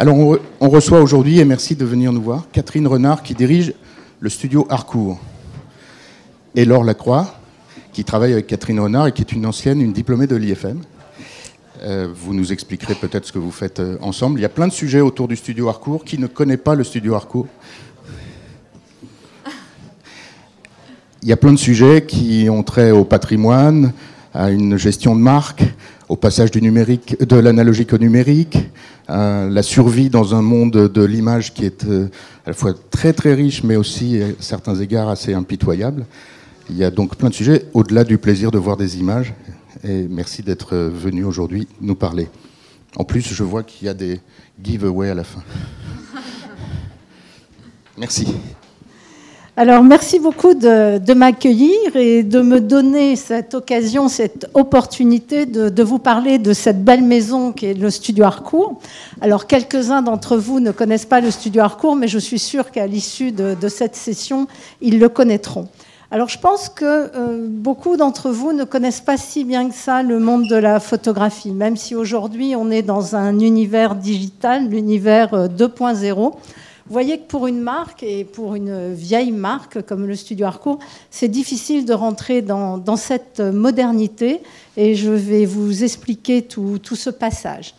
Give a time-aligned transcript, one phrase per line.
[0.00, 3.74] Alors, on, reçoit aujourd'hui, et merci de venir nous voir, Catherine Renard qui dirige
[4.20, 5.18] le studio Harcourt.
[6.54, 7.34] Et Laure Lacroix,
[7.92, 10.82] qui travaille avec Catherine Renard et qui est une ancienne, une diplômée de l'IFM.
[11.82, 14.38] Euh, vous nous expliquerez peut-être ce que vous faites euh, ensemble.
[14.38, 16.04] Il y a plein de sujets autour du studio Harcourt.
[16.04, 17.48] Qui ne connaît pas le studio Harcourt?
[21.22, 23.92] Il y a plein de sujets qui ont trait au patrimoine,
[24.32, 25.64] à une gestion de marque,
[26.08, 28.58] au passage du numérique, de l'analogique au numérique,
[29.08, 32.08] la survie dans un monde de l'image qui est euh,
[32.44, 36.06] à la fois très très riche, mais aussi à certains égards assez impitoyable.
[36.70, 39.32] Il y a donc plein de sujets au-delà du plaisir de voir des images.
[39.84, 42.28] Et merci d'être venu aujourd'hui nous parler.
[42.96, 44.20] En plus, je vois qu'il y a des
[44.62, 45.42] giveaways à la fin.
[47.96, 48.26] Merci.
[49.60, 55.98] Alors, merci beaucoup de, m'accueillir et de me donner cette occasion, cette opportunité de, vous
[55.98, 58.78] parler de cette belle maison qui est le Studio Harcourt.
[59.20, 62.86] Alors, quelques-uns d'entre vous ne connaissent pas le Studio Harcourt, mais je suis sûre qu'à
[62.86, 64.46] l'issue de, cette session,
[64.80, 65.66] ils le connaîtront.
[66.12, 70.04] Alors, je pense que euh, beaucoup d'entre vous ne connaissent pas si bien que ça
[70.04, 75.48] le monde de la photographie, même si aujourd'hui on est dans un univers digital, l'univers
[75.48, 76.34] 2.0.
[76.90, 80.78] Voyez que pour une marque et pour une vieille marque comme le Studio Harcourt,
[81.10, 84.40] c'est difficile de rentrer dans, cette modernité
[84.76, 87.74] et je vais vous expliquer tout ce passage.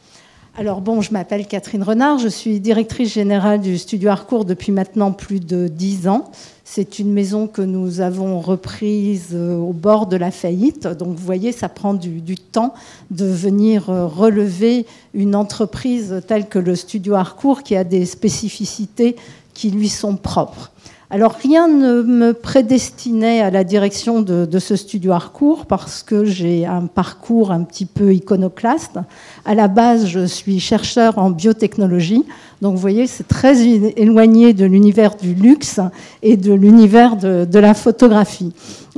[0.59, 5.13] Alors bon, je m'appelle Catherine Renard, je suis directrice générale du Studio Harcourt depuis maintenant
[5.13, 6.31] plus de dix ans.
[6.71, 10.85] C'est une maison que nous avons reprise euh, au bord de la faillite.
[10.85, 12.75] Donc vous voyez, ça prend du, temps
[13.09, 19.15] de venir euh, relever une entreprise telle que le Studio Harcourt qui a des spécificités
[19.55, 20.71] qui lui sont propres.
[21.11, 26.67] Alors rien ne me prédestinait à la direction de, ce studio Harcourt parce que j'ai
[26.67, 28.99] un parcours un petit peu iconoclaste.
[29.43, 32.23] À la base, je suis chercheur en biotechnologie.
[32.61, 35.79] Donc vous voyez, c'est très éloigné de l'univers du luxe
[36.21, 38.53] et de l'univers de, la photographie.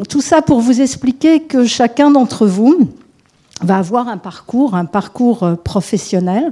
[0.10, 2.90] Tout ça pour vous expliquer que chacun d'entre vous
[3.62, 6.52] va avoir un parcours, un parcours euh, professionnel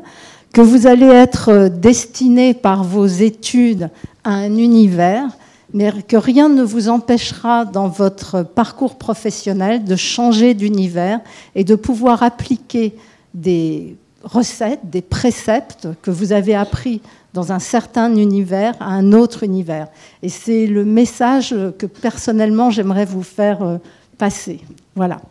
[0.54, 3.90] que vous allez être euh, destiné par vos études
[4.24, 5.28] à un univers
[5.74, 11.20] mais que rien ne vous empêchera dans votre parcours professionnel de changer d'univers
[11.56, 12.96] et de pouvoir appliquer
[13.34, 17.02] des recettes, des préceptes que vous avez appris
[17.34, 19.88] dans un certain univers à un autre univers.
[20.24, 23.78] Et c'est le message que personnellement j'aimerais vous faire euh,
[24.18, 24.62] passer.
[24.96, 25.22] Voilà.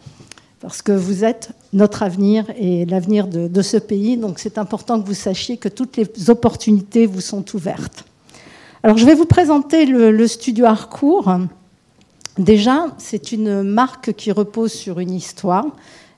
[0.61, 4.17] Parce que vous êtes notre avenir et l'avenir de, de ce pays.
[4.17, 8.08] Donc c'est important que vous sachiez que toutes les opportunités vous sont ouvertes.
[8.85, 11.37] Alors, je vais vous présenter le, studio Harcourt.
[12.39, 15.67] Déjà, c'est une marque qui repose sur une histoire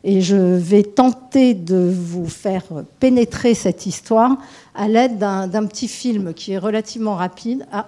[0.04, 2.64] et je vais tenter de vous faire
[2.98, 4.36] pénétrer cette histoire
[4.74, 7.66] à l'aide d'un petit film qui est relativement rapide.
[7.72, 7.86] Ah,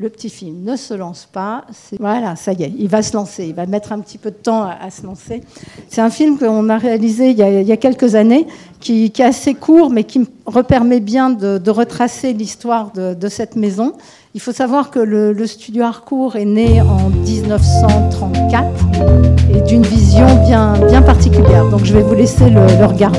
[0.00, 1.64] le petit film ne se lance pas.
[1.98, 3.46] Voilà, ça y est, il va se lancer.
[3.46, 5.42] Il va mettre un petit peu de temps à, se lancer.
[5.88, 8.46] C'est un film qu'on a réalisé il y a, quelques années,
[8.78, 13.92] qui, est assez court, mais qui me permet bien de, retracer l'histoire de, cette maison.
[14.34, 18.66] Il faut savoir que le, studio Harcourt est né en 1934
[19.52, 21.68] et d'une vision bien, particulière.
[21.70, 23.18] Donc je vais vous laisser le, le regarder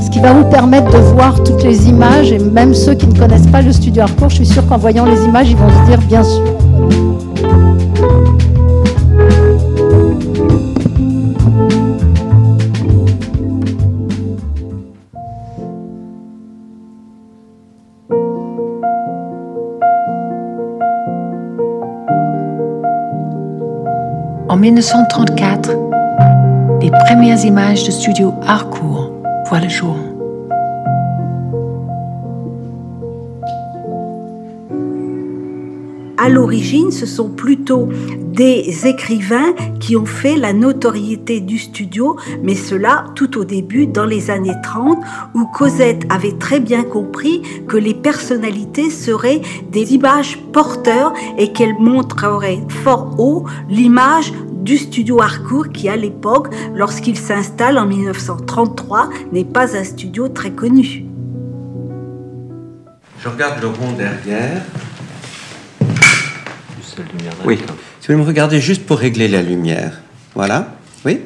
[0.00, 3.18] ce qui va vous permettre de voir toutes les images, et même ceux qui ne
[3.18, 5.86] connaissent pas le studio Harcourt, je suis sûre qu'en voyant les images, ils vont se
[5.86, 6.44] dire bien sûr.
[24.48, 25.70] En 1934,
[26.82, 29.19] les premières images du studio Harcourt
[29.58, 29.96] le jour.
[36.22, 42.54] À l'origine, ce sont plutôt des écrivains qui ont fait la notoriété du studio, mais
[42.54, 44.98] cela tout au début, dans les années 30,
[45.34, 49.40] où Cosette avait très bien compris que les personnalités seraient
[49.72, 56.48] des images porteurs et qu'elles montreraient fort haut l'image du studio Harcourt qui, à l'époque,
[56.74, 61.04] lorsqu'il s'installe en 1933, n'est pas un studio très connu.
[63.22, 64.62] Je regarde le rond derrière.
[67.44, 67.58] Oui.
[68.00, 70.00] Si vous me regardez juste pour régler la lumière.
[70.34, 70.74] Voilà.
[71.04, 71.20] Oui.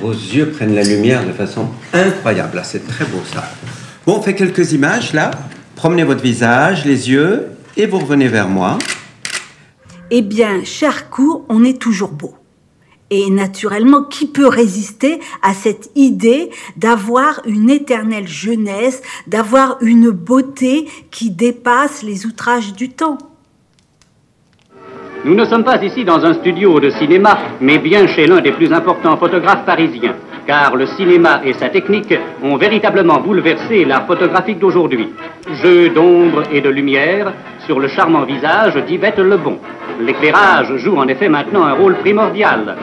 [0.00, 2.56] Vos yeux prennent la lumière de façon incroyable.
[2.56, 3.50] Là, c'est très beau ça.
[4.06, 5.30] Bon, on fait quelques images là.
[5.76, 8.78] Promenez votre visage, les yeux, et vous revenez vers moi.
[10.12, 11.08] Eh bien, cher
[11.48, 12.34] on est toujours beau.
[13.10, 20.88] Et naturellement, qui peut résister à cette idée d'avoir une éternelle jeunesse, d'avoir une beauté
[21.10, 23.18] qui dépasse les outrages du temps?
[25.24, 28.52] Nous ne sommes pas ici dans un studio de cinéma, mais bien chez l'un des
[28.52, 30.16] plus importants photographes parisiens,
[30.50, 32.12] car le cinéma et sa technique
[32.42, 35.08] ont véritablement bouleversé l'art photographique d'aujourd'hui.
[35.62, 37.32] Jeu d'ombre et de lumière
[37.66, 39.60] sur le charmant visage d'Yvette Lebon.
[40.00, 42.76] L'éclairage joue en effet maintenant un rôle primordial.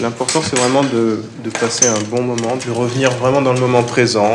[0.00, 1.20] L'important, c'est vraiment de,
[1.60, 4.32] passer un bon moment, de revenir vraiment dans le moment présent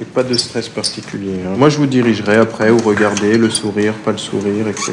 [0.00, 1.40] et pas de stress particulier.
[1.44, 1.56] Hein.
[1.56, 4.92] Moi, je vous dirigerai après où regarder, le sourire, pas le sourire, etc.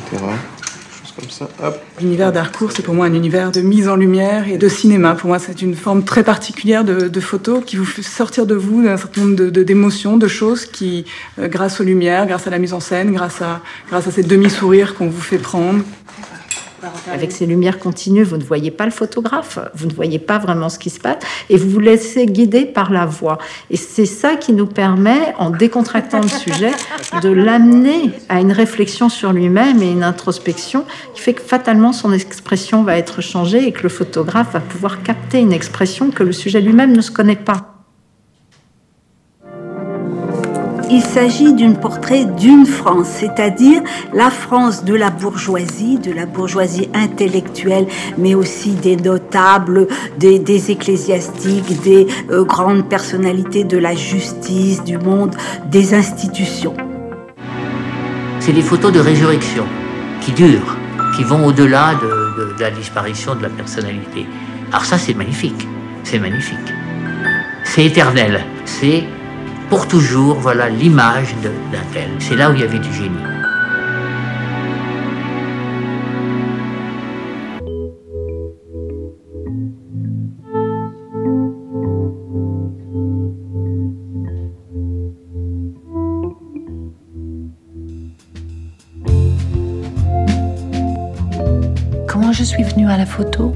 [2.01, 5.15] L'univers d'Harcourt, c'est pour moi un univers de mise en lumière et de cinéma.
[5.15, 8.83] Pour moi, c'est une forme très particulière de, photo qui vous fait sortir de vous
[8.83, 11.05] d'un certain nombre d'émotions, de, de, choses qui,
[11.39, 14.23] euh, grâce aux lumières, grâce à la mise en scène, grâce à, grâce à ces
[14.23, 15.83] demi-sourires qu'on vous fait prendre,
[17.11, 20.69] avec ces lumières continues, vous ne voyez pas le photographe, vous ne voyez pas vraiment
[20.69, 21.17] ce qui se passe,
[21.49, 23.37] et vous vous laissez guider par la voix.
[23.69, 26.71] Et c'est ça qui nous permet, en décontractant le sujet,
[27.21, 32.11] de l'amener à une réflexion sur lui-même et une introspection qui fait que fatalement son
[32.11, 36.31] expression va être changée et que le photographe va pouvoir capter une expression que le
[36.31, 37.74] sujet lui-même ne se connaît pas.
[40.89, 43.81] Il s'agit d'un portrait d'une France, c'est-à-dire
[44.13, 47.87] la France de la bourgeoisie, de la bourgeoisie intellectuelle,
[48.17, 49.87] mais aussi des notables,
[50.17, 55.35] des, ecclésiastiques, des euh, grandes personnalités de la justice, du monde,
[55.69, 56.73] des institutions.
[58.39, 59.65] C'est des photos de résurrection
[60.21, 60.77] qui durent,
[61.15, 64.25] qui vont au-delà de, de, de la disparition de la personnalité.
[64.69, 65.67] Alors ça, c'est magnifique,
[66.03, 66.57] c'est magnifique.
[67.63, 69.03] C'est éternel, c'est
[69.69, 72.09] pour toujours, voilà l'image d'un tel.
[72.19, 73.09] C'est là où il y avait du génie.
[92.07, 93.55] Comment je suis venue à la photo?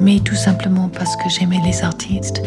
[0.00, 2.42] Mais tout simplement parce que j'aimais les artistes.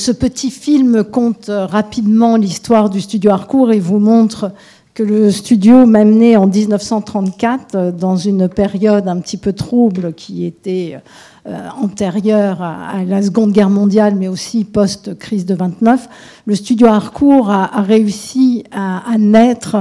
[0.00, 4.52] Ce, petit film compte rapidement l'histoire du studio Harcourt et vous montre
[4.94, 10.44] que le studio m'a mené en 1934 dans une période un petit peu trouble qui
[10.46, 10.98] était
[11.46, 16.08] euh, antérieure à, la Seconde Guerre mondiale, mais aussi post-crise de 29.
[16.46, 19.76] Le studio Harcourt a, réussi à, à, naître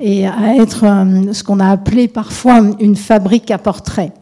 [0.00, 4.12] et à être euh, ce qu'on a appelé parfois une fabrique à portraits.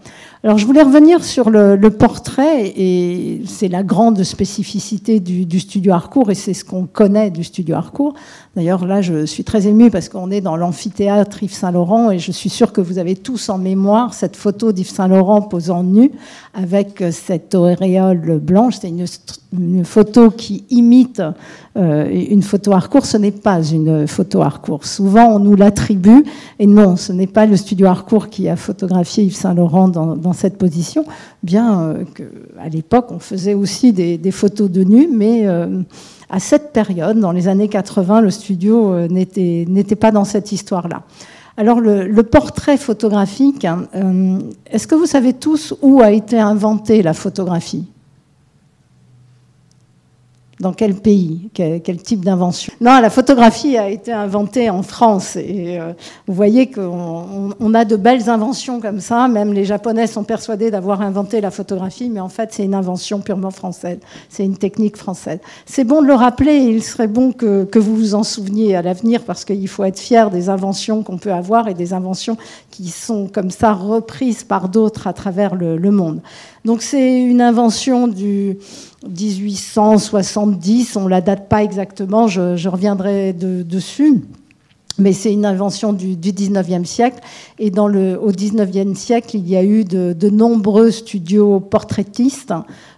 [0.42, 6.31] Alors je voulais revenir sur le, portrait, et c'est la grande spécificité du, studio Harcourt,
[6.31, 8.14] et c'est ce qu'on connaît du studio Harcourt.
[8.56, 12.32] D'ailleurs là, je suis très émue parce qu'on est dans l'amphithéâtre Yves Saint-Laurent, et je
[12.32, 16.10] suis sûre que vous avez tous en mémoire cette photo d'Yves Saint-Laurent posant nu
[16.54, 18.76] avec cette auréole blanche.
[18.81, 21.22] C'est une, photo qui imite
[21.76, 23.04] euh, une photo Harcourt.
[23.04, 24.84] Ce n'est pas une photo Harcourt.
[24.84, 26.25] Souvent, on nous l'attribue,
[26.58, 30.59] et non, ce n'est pas le studio Harcourt qui a photographié Yves Saint-Laurent dans, cette
[30.59, 31.05] position,
[31.43, 35.82] bien euh, qu'à l'époque, on faisait aussi des, photos de nu, mais euh,
[36.29, 41.03] à cette période, dans les années 80, le studio euh, n'était pas dans cette histoire-là.
[41.56, 43.87] Alors le, portrait photographique, hein,
[44.70, 47.87] est-ce que vous savez tous où a été inventée la photographie?
[50.60, 51.50] Dans quel pays?
[51.55, 52.72] Quel, type d'invention?
[52.81, 55.36] Non, la photographie a été inventée en France.
[55.36, 55.93] Et euh,
[56.26, 59.26] vous voyez qu'on on a de belles inventions comme ça.
[59.26, 63.20] Même les Japonais sont persuadés d'avoir inventé la photographie, mais en fait, c'est une invention
[63.20, 63.98] purement française.
[64.29, 65.38] C'est une technique française.
[65.64, 66.52] C'est bon de le rappeler.
[66.52, 69.84] Et il serait bon que, que vous vous en souveniez à l'avenir, parce qu'il faut
[69.84, 72.36] être fier des inventions qu'on peut avoir et des inventions
[72.70, 76.20] qui sont comme ça reprises par d'autres à travers le, le monde.
[76.64, 78.58] Donc c'est une invention du
[79.06, 84.22] 1870, on ne la date pas exactement, je, reviendrai de, dessus,
[84.99, 87.20] mais c'est une invention du, du 19e siècle.
[87.59, 92.53] Et au 19e siècle, il y a eu de, nombreux studios portraitistes.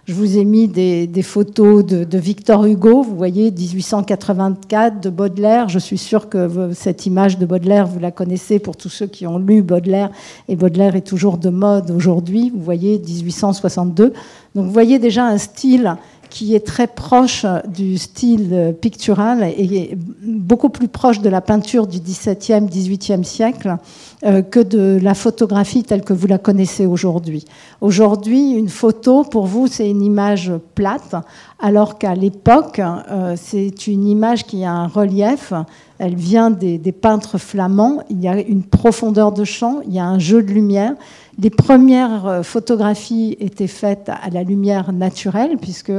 [0.05, 5.69] Je vous ai mis des, photos de, Victor Hugo, vous voyez, 1884, de Baudelaire.
[5.69, 9.25] Je suis sûre que cette image de Baudelaire, vous la connaissez pour tous ceux qui
[9.25, 10.09] ont lu Baudelaire.
[10.49, 14.13] Et Baudelaire est toujours de mode aujourd'hui, vous voyez, 1862.
[14.55, 15.95] Donc vous voyez déjà un style
[16.33, 21.99] qui est très proche du style pictural et beaucoup plus proche de la peinture du
[21.99, 23.77] XVIIe, XVIIIe siècle
[24.25, 27.45] euh, que de la photographie telle que vous la connaissez aujourd'hui.
[27.81, 31.13] Aujourd'hui, une photo, pour vous, c'est une image plate,
[31.59, 35.53] alors qu'à l'époque, euh, c'est une image qui a un relief.
[35.99, 37.99] Elle vient des, des, peintres flamands.
[38.09, 40.95] Il y a une profondeur de champ, il y a un jeu de lumière.
[41.39, 45.91] Les premières euh, photographies étaient faites à la lumière naturelle, puisque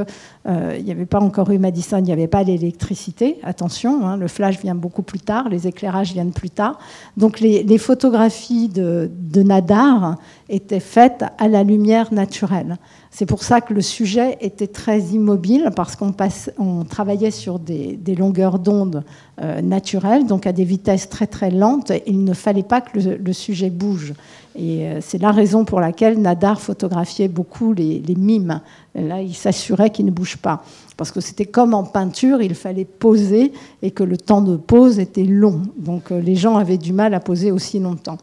[0.47, 3.39] euh, il n'y avait pas encore eu Madison, il n'y avait pas l'électricité.
[3.45, 6.79] Attention, hein, le flash vient beaucoup plus tard, les éclairages viennent plus tard.
[7.17, 10.17] Donc les, photographies de, Nadar
[10.51, 12.77] étaient faites à la lumière naturelle.
[13.11, 16.15] C'est pour ça que le sujet était très immobile, parce qu'on
[16.59, 19.03] on travaillait sur des, longueurs d'onde
[19.41, 21.91] euh, naturelles, donc à des vitesses très très lentes.
[22.07, 24.13] il ne fallait pas que le sujet bouge.
[24.57, 28.61] Et euh, c'est la raison pour laquelle Nadar photographiait beaucoup les, mimes.
[29.03, 30.63] Là, il s'assurait qu'ils ne bougent pas.
[30.97, 34.99] Parce que c'était comme en peinture, il fallait poser et que le temps de pose
[34.99, 35.63] était long.
[35.77, 38.19] Donc euh, les gens avaient du mal à poser aussi longtemps.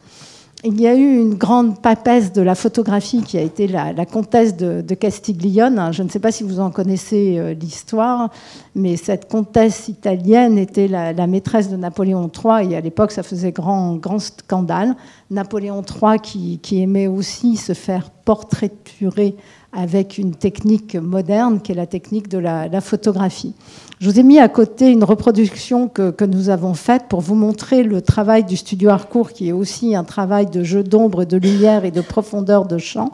[0.64, 4.56] Il y a eu une grande papesse de la photographie qui a été la, comtesse
[4.56, 5.92] de, Castiglione.
[5.92, 8.30] Je ne sais pas si vous en connaissez euh, l'histoire,
[8.76, 13.50] mais cette comtesse italienne était la, maîtresse de Napoléon III et à l'époque ça faisait
[13.50, 14.94] grand, grand scandale.
[15.32, 19.34] Napoléon III qui, qui aimait aussi se faire portraiturer
[19.72, 23.54] avec une technique moderne qui est la technique de la, photographie.
[24.00, 27.82] Je vous ai mis à côté une reproduction que, nous avons faite pour vous montrer
[27.82, 31.84] le travail du studio Harcourt, qui est aussi un travail de jeu d'ombre, de lumière
[31.84, 33.12] et de profondeur de champ,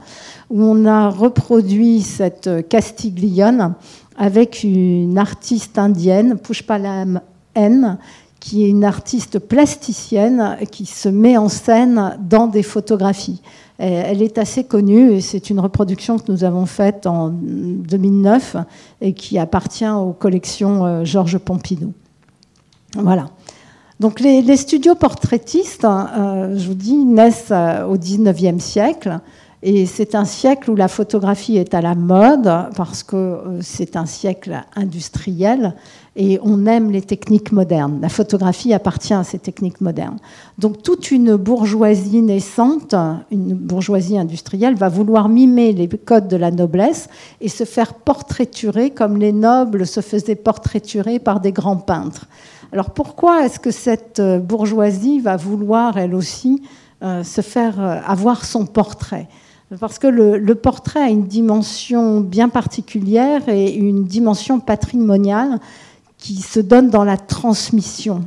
[0.51, 3.75] où on a reproduit cette Castiglione
[4.17, 7.21] avec une artiste indienne, Pushpalam
[7.55, 7.99] N,
[8.41, 13.43] qui est une artiste plasticienne qui se met en scène dans des photographies.
[13.79, 18.57] Elle est assez connue et c'est une reproduction que nous avons faite en 2009
[19.01, 21.93] et qui appartient aux collections euh, Georges Pompidou.
[22.97, 23.27] Voilà.
[24.01, 29.21] Donc les, studios portraitistes, euh, je vous dis, naissent euh, au 19e siècle.
[29.63, 34.07] Et c'est un siècle où la photographie est à la mode parce que c'est un
[34.07, 35.75] siècle industriel
[36.15, 37.99] et on aime les techniques modernes.
[38.01, 40.19] La photographie appartient à ces techniques modernes.
[40.59, 42.95] Donc toute une bourgeoisie naissante,
[43.33, 47.09] une bourgeoisie industrielle, va vouloir mimer les codes de la noblesse
[47.41, 52.27] et se faire portraiturer comme les nobles se faisaient portraiturer par des grands peintres.
[52.73, 56.63] Alors pourquoi est-ce que cette bourgeoisie va vouloir, elle aussi,
[57.03, 59.29] euh, se faire euh, avoir son portrait?
[59.81, 65.61] Parce que le, portrait a une dimension bien particulière et une dimension patrimoniale
[66.17, 68.23] qui se donne dans la transmission.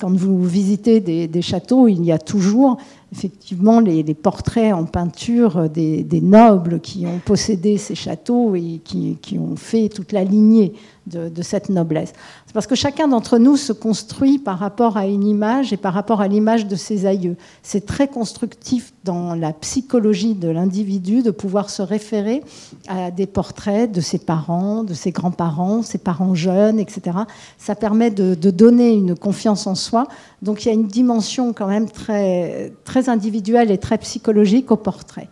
[0.00, 2.78] quand vous visitez des, châteaux, il y a toujours
[3.12, 9.56] effectivement les, portraits en peinture des, nobles qui ont possédé ces châteaux et qui, ont
[9.56, 10.74] fait toute la lignée
[11.06, 12.12] de, cette noblesse.
[12.46, 15.94] C'est parce que chacun d'entre nous se construit par rapport à une image et par
[15.94, 17.36] rapport à l'image de ses aïeux.
[17.62, 22.42] C'est très constructif dans la psychologie de l'individu de pouvoir se référer
[22.88, 27.18] à des portraits de ses parents, de ses grands-parents, ses parents jeunes, etc.
[27.56, 30.06] Ça permet de, de, donner une confiance en soi.
[30.42, 34.76] Donc il y a une dimension quand même très, très individuelle et très psychologique au
[34.76, 35.28] portrait.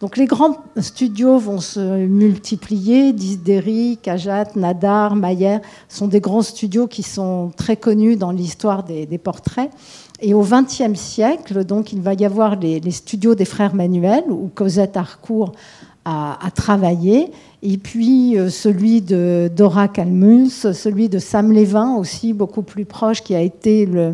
[0.00, 3.12] Donc les grands studios vont se multiplier.
[3.12, 9.06] Disderi, Kajat, Nadar, Mayer sont des grands studios qui sont très connus dans l'histoire des,
[9.18, 9.70] portraits.
[10.22, 14.50] Et au XXe siècle, donc, il va y avoir les, studios des frères Manuel, où
[14.54, 15.52] Cosette Harcourt
[16.06, 17.30] a, travaillé,
[17.62, 23.22] et puis euh, celui de Dora Calmus, celui de Sam Levin, aussi beaucoup plus proche,
[23.22, 24.12] qui a été le,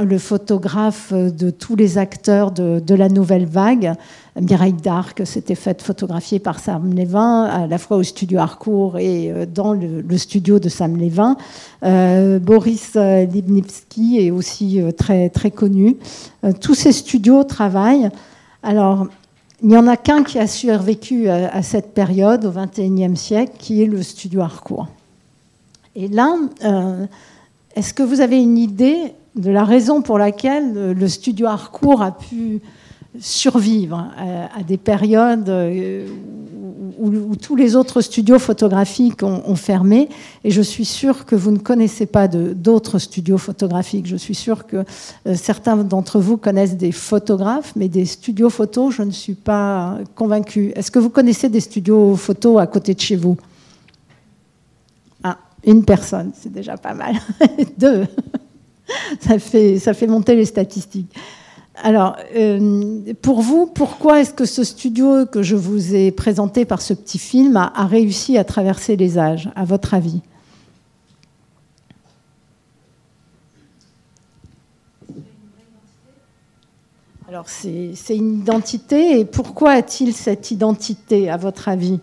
[0.00, 3.94] le photographe de tous les acteurs de, la nouvelle vague.
[4.40, 9.30] Mireille Darc s'était faite photographier par Sam Levin, à la fois au studio Harcourt et
[9.30, 11.36] euh, dans le, studio de Sam Levin.
[11.82, 15.96] Euh, Boris Libnitsky est aussi euh, très, très connu.
[16.60, 18.08] tous ces studios travaillent.
[18.62, 19.06] Alors,
[19.62, 23.82] il n'y en a qu'un qui a survécu à, cette période, au XXIe siècle, qui
[23.82, 24.88] est le studio Harcourt.
[25.94, 26.34] Et là,
[27.76, 32.12] est-ce que vous avez une idée de la raison pour laquelle le studio Harcourt a
[32.12, 32.60] pu
[33.18, 36.06] survivre à, des périodes euh,
[36.98, 40.08] où, tous les autres studios photographiques ont, fermé.
[40.44, 44.06] Et je suis sûre que vous ne connaissez pas d'autres studios photographiques.
[44.06, 44.84] Je suis sûre que
[45.26, 49.98] euh, certains d'entre vous connaissent des photographes, mais des studios photos, je ne suis pas
[50.14, 50.72] convaincue.
[50.74, 53.36] Est-ce que vous connaissez des studios photos à côté de chez vous?
[55.22, 57.16] Ah, une personne, c'est déjà pas mal.
[57.78, 58.06] Deux
[59.20, 61.14] ça fait, ça fait monter les statistiques.
[61.76, 66.82] Alors, euh, pour vous, pourquoi est-ce que ce studio que je vous ai présenté par
[66.82, 70.20] ce petit film a, a réussi à traverser les âges, à votre avis?
[77.32, 81.98] Alors, c'est une identité, et pourquoi a-t-il cette identité, à votre avis?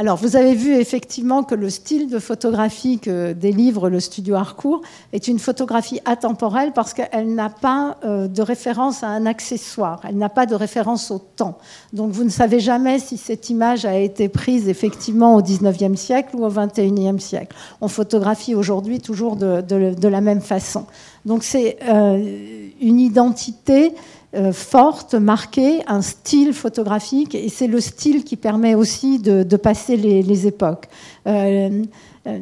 [0.00, 4.80] Alors, vous avez vu effectivement que le style de photographie que délivre le studio Harcourt
[5.12, 10.16] est une photographie atemporelle parce qu'elle n'a pas euh, de référence à un accessoire, elle
[10.16, 11.58] n'a pas de référence au temps.
[11.92, 16.34] Donc, vous ne savez jamais si cette image a été prise effectivement au 19e siècle
[16.34, 17.54] ou au 21e siècle.
[17.82, 20.86] On photographie aujourd'hui toujours de, la même façon.
[21.26, 23.92] Donc, c'est euh, une identité
[24.32, 29.96] euh, forte, marquée, un style photographique, et c'est le style qui permet aussi de, passer
[29.96, 30.88] les, époques.
[31.26, 31.82] Euh,
[32.28, 32.38] euh,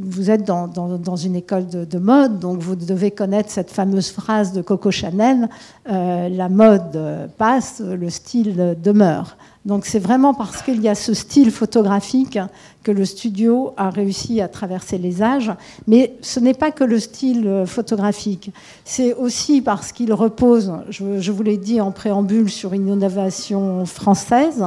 [0.00, 4.52] vous êtes dans, une école de, de mode, donc vous devez connaître cette fameuse phrase
[4.52, 5.48] de Coco Chanel
[5.86, 9.36] la mode passe, le style demeure.
[9.68, 12.38] Donc c'est vraiment parce qu'il y a ce style photographique
[12.82, 15.52] que le studio a réussi à traverser les âges.
[15.86, 18.50] Mais ce n'est pas que le style euh, photographique,
[18.86, 24.64] c'est aussi parce qu'il repose, je, vous l'ai dit en préambule, sur une innovation française,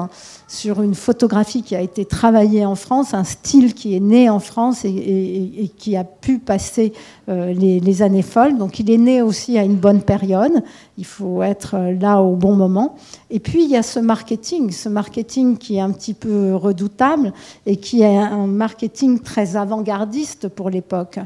[0.48, 4.40] sur une photographie qui a été travaillée en France, un style qui est né en
[4.40, 6.94] France et qui a pu passer
[7.28, 8.58] euh, les, les années folles.
[8.58, 10.64] Donc il est né aussi à une bonne période.
[11.02, 12.96] Il faut être euh, là au bon moment.
[13.32, 17.34] Et puis il y a ce marketing, ce marketing qui est un petit peu redoutable
[17.66, 21.18] et qui est un marketing très avant-gardiste pour l'époque.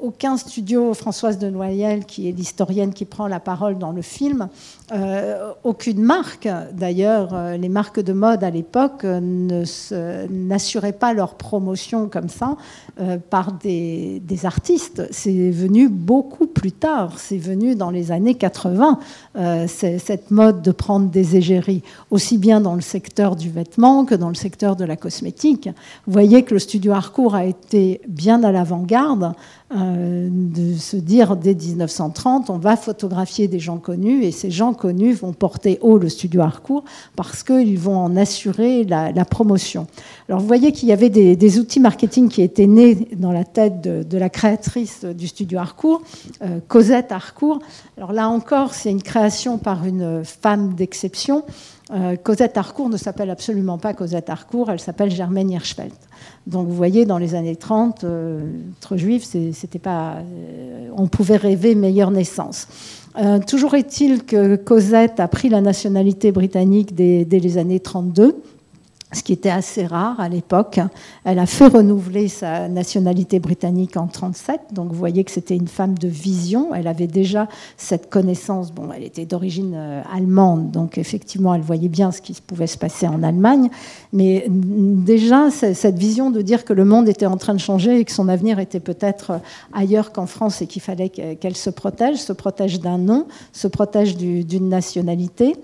[0.00, 4.48] Aucun studio, Françoise de Noyel, qui est l'historienne qui prend la parole dans le film,
[4.92, 12.08] euh, aucune marque, d'ailleurs, euh, les marques de mode à l'époque n'assuraient pas leur promotion
[12.08, 12.56] comme ça
[13.30, 15.08] par des artistes.
[15.10, 18.98] C'est venu beaucoup plus tard, c'est venu dans les années 80,
[19.36, 24.14] euh, cette mode de prendre des égéries, aussi bien dans le secteur du vêtement que
[24.14, 25.68] dans le secteur de la cosmétique.
[26.06, 29.34] Vous voyez que le studio Harcourt a été bien à l'avant-garde
[29.76, 34.72] euh, de se dire dès 1930, on va photographier des gens connus et ces gens
[34.72, 36.84] connus vont porter haut le studio Harcourt
[37.16, 39.88] parce qu'ils vont en assurer la, promotion.
[40.28, 43.80] Alors vous voyez qu'il y avait des, outils marketing qui étaient nés dans la tête
[43.80, 46.02] de, de la créatrice du studio Harcourt,
[46.42, 47.58] euh, Cosette Harcourt.
[47.96, 51.44] Alors là encore, c'est une création par une femme d'exception.
[51.92, 55.92] Euh, Cosette Harcourt ne s'appelle absolument pas Cosette Harcourt, elle s'appelle Germaine Hirschfeld.
[56.46, 58.40] Donc vous voyez, dans les années 30, euh,
[58.78, 62.68] être juif, c'était pas, euh, on pouvait rêver meilleure naissance.
[63.16, 68.42] Euh, toujours est-il que Cosette a pris la nationalité britannique dès les années 32
[69.14, 70.80] ce qui était assez rare à l'époque.
[71.24, 75.68] Elle a fait renouveler sa nationalité britannique en 37, donc vous voyez que c'était une
[75.68, 76.74] femme de vision.
[76.74, 78.72] Elle avait déjà cette connaissance.
[78.72, 82.76] Bon, elle était d'origine euh, allemande, donc effectivement, elle voyait bien ce qui pouvait se
[82.78, 83.70] passer en Allemagne.
[84.12, 88.00] Mais mm, déjà, cette vision de dire que le monde était en train de changer
[88.00, 89.38] et que son avenir était peut-être euh,
[89.72, 93.68] ailleurs qu'en France et qu'il fallait que- qu'elle se protège, se protège d'un nom, se
[93.68, 95.54] protège du- d'une nationalité.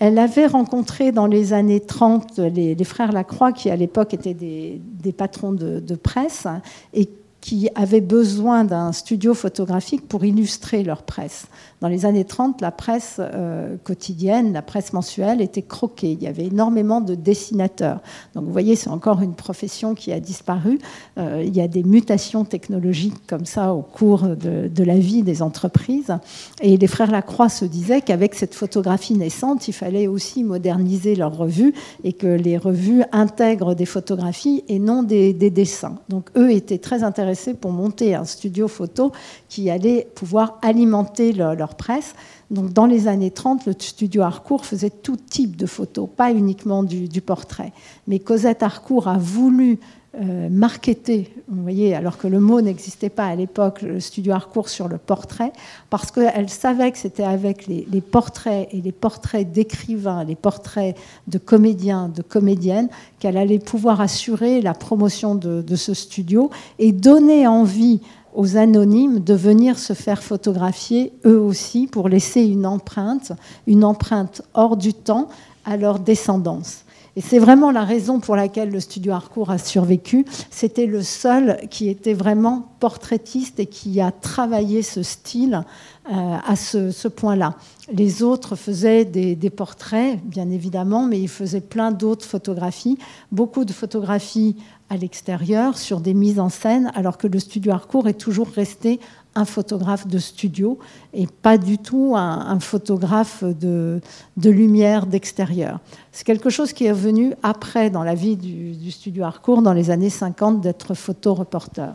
[0.00, 5.12] Elle avait rencontré dans les années 30 les, frères Lacroix, qui à l'époque étaient des,
[5.12, 6.46] patrons de presse
[6.92, 7.08] et
[7.40, 11.46] qui avaient besoin d'un studio photographique pour illustrer leur presse.
[11.80, 16.12] Dans les années 30, la presse euh, quotidienne, la presse mensuelle était croquée.
[16.12, 18.00] Il y avait énormément de dessinateurs.
[18.34, 20.78] Donc vous voyez, c'est encore une profession qui a disparu.
[21.16, 25.40] Euh, il y a des mutations technologiques comme ça au cours de, la vie des
[25.40, 26.14] entreprises.
[26.60, 31.36] Et les frères Lacroix se disaient qu'avec cette photographie naissante, il fallait aussi moderniser leurs
[31.36, 31.72] revues
[32.04, 35.96] et que les revues intègrent des photographies et non des, des dessins.
[36.10, 39.12] Donc eux étaient très intéressés pour monter un studio photo
[39.48, 42.14] qui allait pouvoir alimenter leur, leur presse.
[42.50, 46.82] Donc dans les années 30, le studio Harcourt faisait tout type de photos, pas uniquement
[46.82, 47.72] du, portrait.
[48.08, 49.78] Mais Cosette Harcourt a voulu
[50.20, 54.68] euh, marketer, vous voyez, alors que le mot n'existait pas à l'époque, le studio Harcourt
[54.68, 55.52] sur le portrait,
[55.88, 60.96] parce qu'elle savait que c'était avec les, les portraits et les portraits d'écrivains, les portraits
[61.28, 62.88] de comédiens, de comédiennes,
[63.20, 68.00] qu'elle allait pouvoir assurer la promotion de, de ce studio et donner envie
[68.34, 73.32] aux anonymes de venir se faire photographier eux aussi pour laisser une empreinte,
[73.66, 75.28] une empreinte hors du temps
[75.64, 76.84] à leur descendance.
[77.16, 80.24] Et c'est vraiment la raison pour laquelle le studio Harcourt a survécu.
[80.50, 85.62] C'était le seul qui était vraiment portraitiste et qui a travaillé ce style
[86.10, 87.56] euh, à ce, point-là.
[87.92, 92.96] Les autres faisaient des, des, portraits, bien évidemment, mais ils faisaient plein d'autres photographies,
[93.32, 94.56] beaucoup de photographies
[94.90, 98.98] à l'extérieur sur des mises en scène, alors que le studio Harcourt est toujours resté
[99.36, 100.78] un photographe de studio
[101.14, 104.00] et pas du tout un, photographe de,
[104.36, 105.78] de lumière d'extérieur.
[106.10, 109.90] C'est quelque chose qui est venu après dans la vie du, studio Harcourt dans les
[109.90, 111.92] années 50 d'être photoreporter.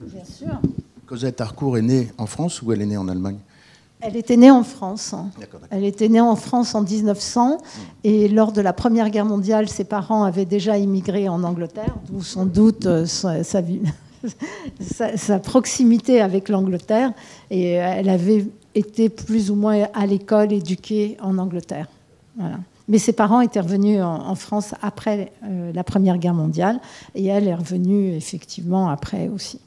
[0.00, 0.58] Bien sûr.
[1.06, 3.38] Cosette Harcourt est née en France ou elle est née en Allemagne?
[4.00, 5.14] Elle était née en France.
[5.70, 7.58] Elle était née en France en 1900
[8.04, 12.22] et lors de la Première Guerre mondiale, ses parents avaient déjà immigré en Angleterre, d'où
[12.22, 17.12] sans doute euh, sa, sa, proximité avec l'Angleterre.
[17.50, 21.88] Et elle avait été plus ou moins à l'école éduquée en Angleterre.
[22.88, 26.80] Mais ses parents étaient revenus en, France après euh, la Première Guerre mondiale
[27.14, 29.58] et elle est revenue effectivement après aussi.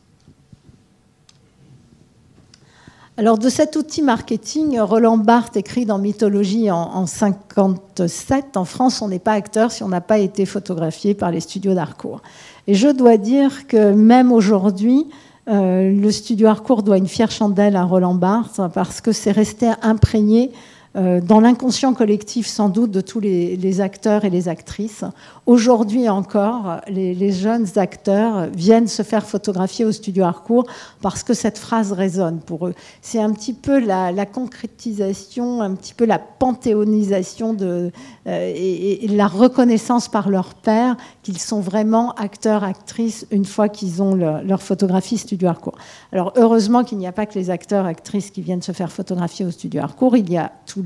[3.20, 9.10] Alors de cet outil marketing, Roland Barthes écrit dans Mythologie en, 1957, en France, on
[9.10, 12.22] n'est pas acteur si on n'a pas été photographié par les studios d'Harcourt.
[12.66, 15.06] Et je dois dire que même aujourd'hui,
[15.50, 19.70] euh, le studio Harcourt doit une fière chandelle à Roland Barthes parce que c'est resté
[19.82, 20.54] imprégné
[20.96, 25.04] dans l'inconscient collectif sans doute de tous les, acteurs et les actrices.
[25.46, 30.66] Aujourd'hui encore, les, jeunes acteurs viennent se faire photographier au studio Harcourt
[31.02, 32.74] parce que cette phrase résonne pour eux.
[33.02, 37.90] C'est un petit peu la, concrétisation, un petit peu la panthéonisation euh,
[38.26, 44.16] et, la reconnaissance par leur père qu'ils sont vraiment acteurs, actrices une fois qu'ils ont
[44.16, 45.78] leur photographie studio Harcourt.
[46.12, 49.46] Alors heureusement qu'il n'y a pas que les acteurs, actrices qui viennent se faire photographier
[49.46, 50.79] au studio Harcourt, il y a tout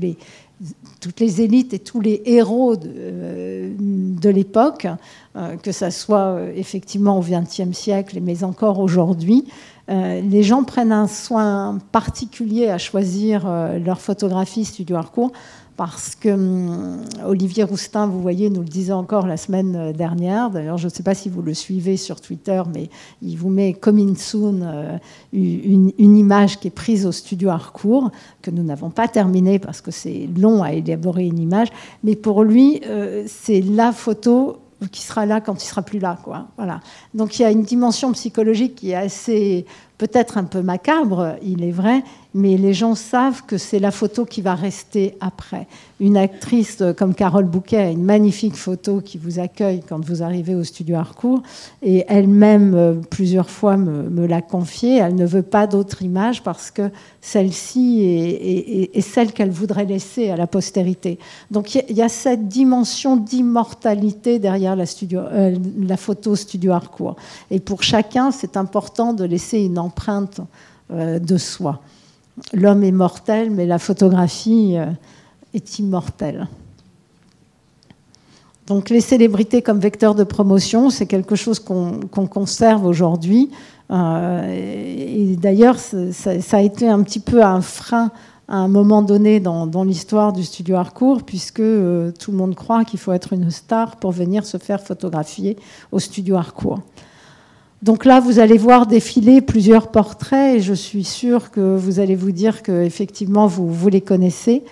[1.00, 4.86] toutes les élites et tous les héros de, euh, l'époque,
[5.36, 9.44] euh, que ce soit euh, effectivement au XXe siècle, mais encore aujourd'hui,
[9.86, 13.46] les gens prennent un soin particulier à choisir
[13.84, 15.30] leur photographie studio Harcourt
[15.76, 20.50] parce que hum, Olivier Roustin, vous voyez, nous le disait encore la semaine euh, dernière.
[20.50, 22.88] D'ailleurs, je ne sais pas si vous le suivez sur Twitter, mais
[23.22, 24.96] il vous met coming soon euh,
[25.32, 28.10] une, image qui est prise au studio Harcourt,
[28.42, 31.68] que nous n'avons pas terminée parce que c'est long à élaborer une image.
[32.04, 34.58] Mais pour lui, euh, c'est la photo
[34.92, 36.48] qui sera là quand il sera plus là, quoi.
[36.56, 36.80] Voilà.
[37.14, 39.64] Donc il y a une dimension psychologique qui est assez
[39.98, 42.02] peut-être un peu macabre, il est vrai,
[42.34, 45.68] mais les gens savent que c'est la photo qui va rester après.
[46.00, 50.56] Une actrice comme Carole Bouquet a une magnifique photo qui vous accueille quand vous arrivez
[50.56, 51.42] au studio Harcourt,
[51.82, 54.96] et elle-même, euh, plusieurs fois, me, l'a confié.
[54.96, 60.36] Elle ne veut pas d'autre image parce que celle-ci est, celle qu'elle voudrait laisser à
[60.36, 61.18] la postérité.
[61.52, 67.16] Donc il y, a cette dimension d'immortalité derrière euh, la photo studio Harcourt.
[67.50, 70.40] Et pour chacun, c'est important de laisser une empreinte
[70.90, 71.80] euh, de soi.
[72.52, 74.86] L'homme est mortel, mais la photographie euh,
[75.52, 76.48] est immortelle.
[78.66, 83.50] Donc les célébrités comme vecteur de promotion, c'est quelque chose qu'on conserve aujourd'hui.
[83.90, 88.10] Euh, et d'ailleurs, ça, a été un petit peu un frein
[88.48, 92.98] à un moment donné dans, l'histoire du studio Harcourt, puisque tout le monde croit qu'il
[92.98, 95.56] faut être une star pour venir se faire photographier
[95.92, 96.80] au studio Harcourt.
[97.84, 102.14] Donc là, vous allez voir défiler plusieurs portraits et je suis sûre que vous allez
[102.14, 104.64] vous dire que effectivement vous, vous les connaissez.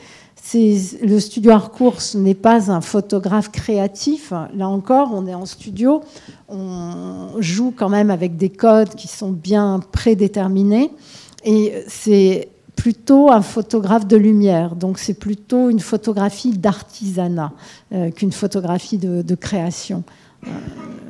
[0.54, 4.32] Le studio Harcourt n'est pas un photographe créatif.
[4.56, 6.00] Là encore, on est en studio,
[6.48, 10.90] on joue quand même avec des codes qui sont bien prédéterminés.
[11.44, 14.74] Et c'est plutôt un photographe de lumière.
[14.74, 17.52] Donc c'est plutôt une photographie d'artisanat
[17.92, 20.02] euh, qu'une photographie de création.
[20.46, 20.50] Euh,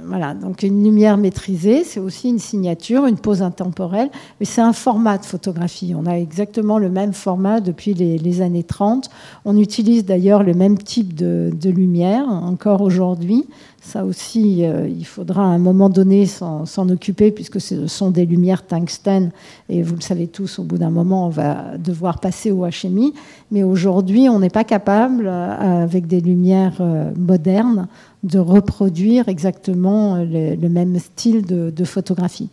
[0.07, 4.11] voilà, donc une lumière maîtrisée, c'est aussi une signature, une pose intemporelle,
[4.41, 5.95] mais c'est un format de photographie.
[5.97, 9.11] On a exactement le même format depuis les, années 30.
[9.45, 13.47] On utilise d'ailleurs le même type de, lumière encore aujourd'hui.
[13.81, 18.27] Ça aussi, euh, il faudra à un moment donné s'en occuper puisque ce sont des
[18.27, 19.33] lumières tungstène
[19.69, 23.13] et vous le savez tous, au bout d'un moment, on va devoir passer au HMI.
[23.51, 26.81] Mais aujourd'hui, on n'est pas capable, euh, avec des lumières
[27.17, 27.89] modernes,
[28.23, 32.49] de reproduire exactement le, même style de, photographie.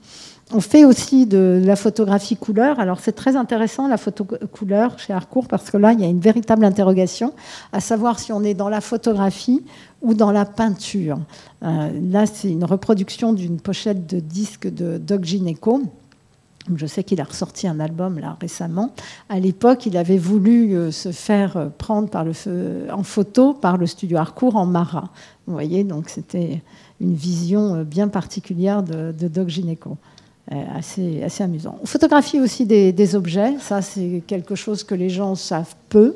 [0.51, 2.79] On fait aussi de la photographie couleur.
[2.79, 6.07] Alors c'est très intéressant la photo couleur chez Harcourt parce que là il y a
[6.07, 7.33] une véritable interrogation
[7.71, 9.63] à savoir si on est dans la photographie
[10.01, 11.19] ou dans la peinture.
[11.61, 15.83] Euh, là c'est une reproduction d'une pochette de disque de Doc Gineco
[16.77, 18.91] je sais qu'il a ressorti un album là récemment.
[19.29, 22.09] À l'époque, il avait voulu euh, se faire euh, prendre
[22.91, 25.09] en photo par le studio Harcourt en Marat.
[25.47, 26.61] Vous voyez, donc c'était
[26.99, 29.97] une vision euh, bien particulière de, Doc Gineco.
[30.75, 31.77] Assez, assez amusant.
[31.83, 36.15] On photographie aussi des, objets, ça c'est quelque chose que les gens savent peu.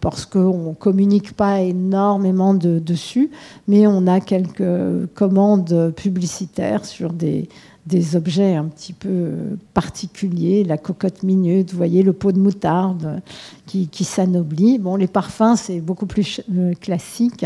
[0.00, 3.32] parce qu'on ne communique pas énormément dessus,
[3.66, 7.48] mais on a quelques commandes publicitaires sur des,
[7.86, 13.22] des objets un petit peu particuliers, la cocotte minute, vous voyez le pot de moutarde
[13.66, 14.78] qui, qui s'anoblit.
[14.78, 17.44] Bon, les parfums, c'est beaucoup plus euh, classique.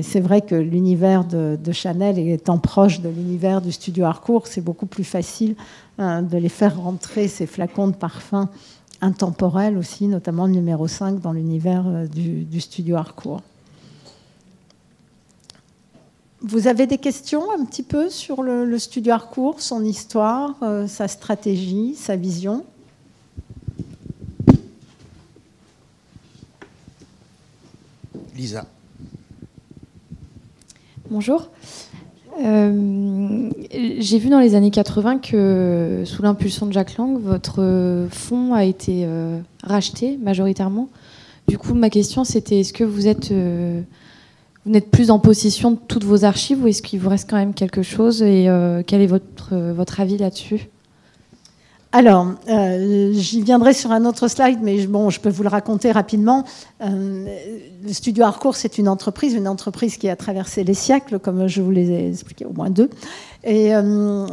[0.00, 4.86] C'est vrai que l'univers de, Chanel étant proche de l'univers du studio Harcourt, c'est beaucoup
[4.86, 5.54] plus facile
[5.98, 8.48] hein, de les faire rentrer, ces flacons de parfums
[9.02, 13.42] intemporels aussi, notamment le numéro 5 dans l'univers euh, du studio Harcourt.
[16.48, 21.08] Vous avez des questions un petit peu sur le, studio Harcourt, son histoire, euh, sa
[21.08, 22.64] stratégie, sa vision?
[28.36, 28.64] Lisa.
[31.10, 31.48] Bonjour.
[32.40, 33.50] Euh,
[33.98, 38.62] j'ai vu dans les années 80 que, sous l'impulsion de Jacques Lang, votre fonds a
[38.62, 40.90] été euh, racheté majoritairement.
[41.48, 43.32] Du coup, ma question, c'était est-ce que vous êtes
[44.66, 47.36] vous n'êtes plus en possession de toutes vos archives ou est-ce qu'il vous reste quand
[47.36, 50.68] même quelque chose et euh, quel est votre, votre avis là-dessus?
[51.92, 55.92] Alors, euh, j'y viendrai sur un autre slide, mais bon, je peux vous le raconter
[55.92, 56.44] rapidement.
[56.82, 57.26] Euh,
[57.82, 61.62] le Studio Harcourt, c'est une entreprise, une entreprise qui a traversé les siècles, comme je
[61.62, 62.90] vous les ai expliqué, au moins deux.
[63.48, 64.26] Et euh,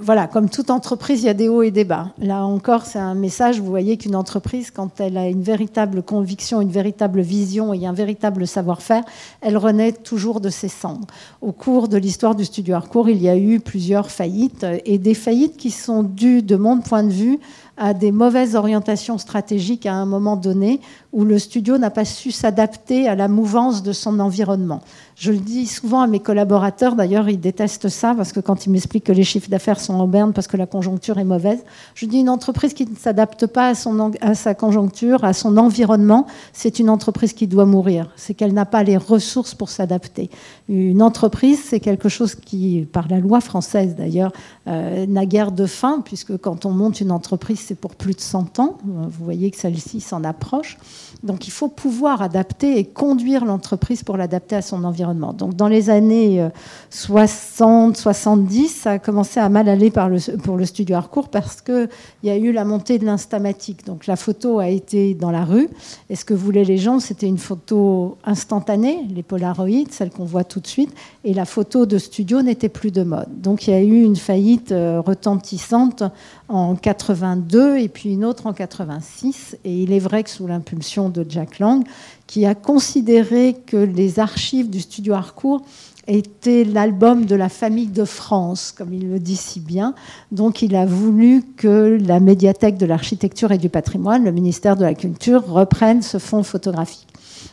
[0.00, 2.12] voilà, comme toute entreprise, il y a des hauts et des bas.
[2.18, 3.58] Là encore, c'est un message.
[3.58, 7.92] Vous voyez qu'une entreprise, quand elle a une véritable conviction, une véritable vision et un
[7.92, 9.02] véritable savoir-faire,
[9.40, 11.08] elle renaît toujours de ses cendres.
[11.40, 15.14] Au cours de l'histoire du Studio Harcourt, il y a eu plusieurs faillites et des
[15.14, 17.40] faillites qui sont dues, de mon point de vue,
[17.76, 20.80] à des mauvaises orientations stratégiques à un moment donné
[21.12, 24.80] où le studio n'a pas su s'adapter à la mouvance de son environnement.
[25.14, 28.70] Je le dis souvent à mes collaborateurs, d'ailleurs ils détestent ça parce que quand ils
[28.70, 31.62] m'expliquent que les chiffres d'affaires sont en berne parce que la conjoncture est mauvaise,
[31.94, 35.58] je dis une entreprise qui ne s'adapte pas à, son, à sa conjoncture, à son
[35.58, 38.10] environnement, c'est une entreprise qui doit mourir.
[38.16, 40.30] C'est qu'elle n'a pas les ressources pour s'adapter.
[40.68, 44.32] Une entreprise, c'est quelque chose qui, par la loi française d'ailleurs,
[44.66, 48.20] euh, n'a guère de fin puisque quand on monte une entreprise, c'est pour plus de
[48.20, 48.78] 100 ans.
[48.84, 50.78] Vous voyez que celle-ci s'en approche.
[51.22, 55.32] Donc il faut pouvoir adapter et conduire l'entreprise pour l'adapter à son environnement.
[55.32, 56.46] Donc dans les années
[56.90, 61.88] 60, euh, 70, ça a commencé à mal aller pour le studio Harcourt parce qu'il
[62.24, 63.86] y a eu la montée de l'instamatique.
[63.86, 65.68] Donc la photo a été dans la rue.
[66.10, 70.44] Et ce que voulaient les gens, c'était une photo instantanée, les Polaroids, celle qu'on voit
[70.44, 70.92] tout de suite.
[71.24, 73.40] Et la photo de studio n'était plus de mode.
[73.40, 76.02] Donc il y a eu une faillite euh, retentissante
[76.48, 79.56] en 82 et puis une autre en 86.
[79.64, 81.84] Et il est vrai que sous l'impulsion de Jack Lang,
[82.26, 85.62] qui a considéré que les archives du studio Harcourt
[86.08, 89.94] étaient l'album de la famille de France, comme il le dit si bien.
[90.32, 94.84] Donc il a voulu que la médiathèque de l'architecture et du patrimoine, le ministère de
[94.84, 97.06] la Culture, reprenne ce fonds photographique.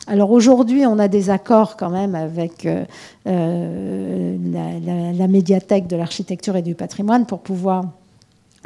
[0.08, 2.84] Alors aujourd'hui, on a des accords quand même avec euh,
[3.28, 4.38] euh,
[5.16, 7.84] la, médiathèque de l'architecture et du patrimoine pour pouvoir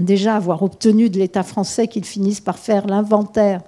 [0.04, 3.62] déjà avoir obtenu de l'État français qu'il finisse par faire l'inventaire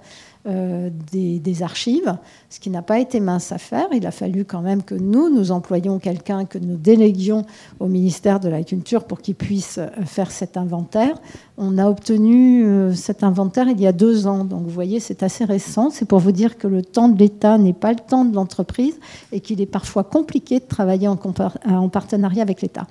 [0.48, 2.16] euh, des, archives,
[2.50, 3.88] ce qui n'a pas été mince à faire.
[3.92, 7.44] Il a fallu quand même que nous, nous employions quelqu'un que nous déléguions
[7.80, 11.16] au ministère de la Culture pour qu'il puisse euh, faire cet inventaire.
[11.58, 15.22] On a obtenu euh, cet inventaire il y a deux ans, donc vous voyez, c'est
[15.22, 15.88] assez récent.
[15.90, 18.94] C'est pour vous dire que le temps de l'État n'est pas le temps de l'entreprise
[19.32, 21.18] et qu'il est parfois compliqué de travailler en,
[21.66, 22.86] en partenariat avec l'État.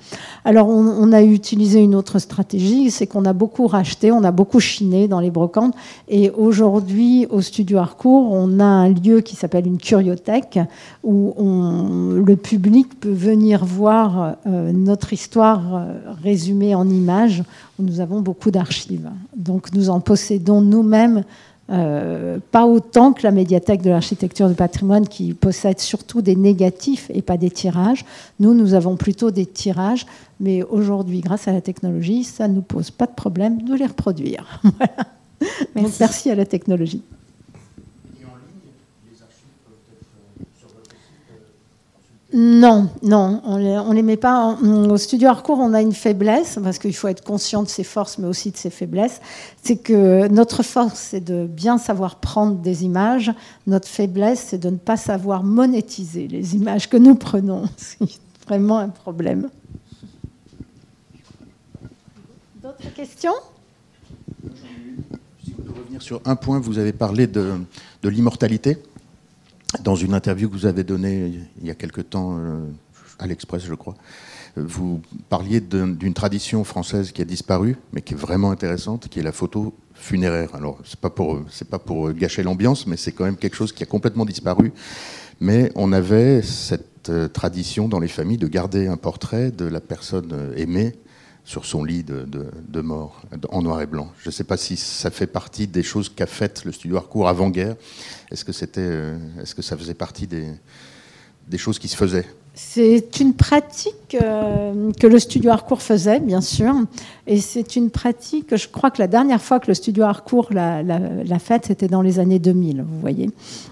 [0.46, 4.60] Alors, on, a utilisé une autre stratégie, c'est qu'on a beaucoup racheté, on a beaucoup
[4.60, 5.76] chiné dans les brocantes,
[6.08, 10.60] et aujourd'hui, au studio Harcourt, on a un lieu qui s'appelle une curiothèque
[11.04, 11.34] où
[12.26, 17.44] le public peut venir voir euh, notre histoire euh, résumée en images,
[17.80, 19.10] nous avons beaucoup d'archives.
[19.36, 21.24] Donc nous en possédons nous-mêmes
[21.72, 27.10] euh, pas autant que la médiathèque de l'architecture du patrimoine qui possède surtout des négatifs
[27.14, 28.06] et pas des tirages.
[28.40, 30.06] Nous, nous avons plutôt des tirages,
[30.40, 33.88] mais aujourd'hui, grâce à la technologie, ça ne nous pose pas de problème de les
[33.88, 34.62] reproduire.
[35.76, 37.02] merci à la technologie.
[42.38, 44.58] Non, non, on ne les, met pas.
[44.62, 48.18] au studio Harcourt, on a une faiblesse, parce qu'il faut être conscient de ses forces,
[48.18, 49.22] mais aussi de ses faiblesses.
[49.64, 53.32] C'est que notre force, c'est de bien savoir prendre des images.
[53.68, 57.70] Notre faiblesse, c'est de ne pas savoir monétiser les images que nous prenons.
[57.78, 59.50] C'est vraiment un problème.
[62.62, 63.32] D'autres questions?
[64.44, 64.50] Vous
[65.64, 67.64] pouvez revenir sur un point, vous avez parlé de
[68.04, 68.78] l'immortalité
[69.84, 72.66] dans une interview que vous avez donnée il y a quelque temps euh,
[73.20, 73.96] à l'Express, je crois.
[74.56, 79.24] Vous parliez d'une tradition française qui a disparu, mais qui est vraiment intéressante, qui est
[79.24, 80.56] la photo funéraire.
[80.56, 83.74] Alors, c'est pas pour, c'est pas pour gâcher l'ambiance, mais c'est quand même quelque chose
[83.74, 84.72] qui a complètement disparu.
[85.42, 89.82] Mais on avait cette euh, tradition dans les familles de garder un portrait de la
[89.82, 90.94] personne euh, aimée
[91.46, 94.10] sur son lit de, de, mort, en noir et blanc.
[94.20, 97.30] Je ne sais pas si ça fait partie des choses qu'a faites le studio Harcourt
[97.30, 97.76] avant-guerre.
[98.32, 102.26] Est-ce que, c'était, euh, est-ce que ça faisait partie des, choses qui se faisaient?
[102.56, 106.74] C'est une pratique euh, que le studio Harcourt faisait, bien sûr,
[107.28, 110.82] et c'est une pratique, je crois que la dernière fois que le studio Harcourt l'a,
[110.82, 113.30] l'a, faite, c'était dans les années 2000, vous voyez.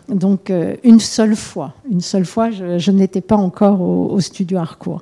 [0.10, 5.02] Donc euh, une seule fois, une seule fois, je, n'étais pas encore au, studio Harcourt.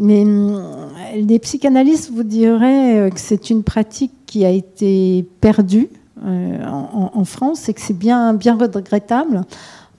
[0.00, 5.88] Mais euh, les psychanalystes vous diraient que c'est une pratique qui a été perdue
[6.22, 9.42] en, en, France et que c'est bien, bien regrettable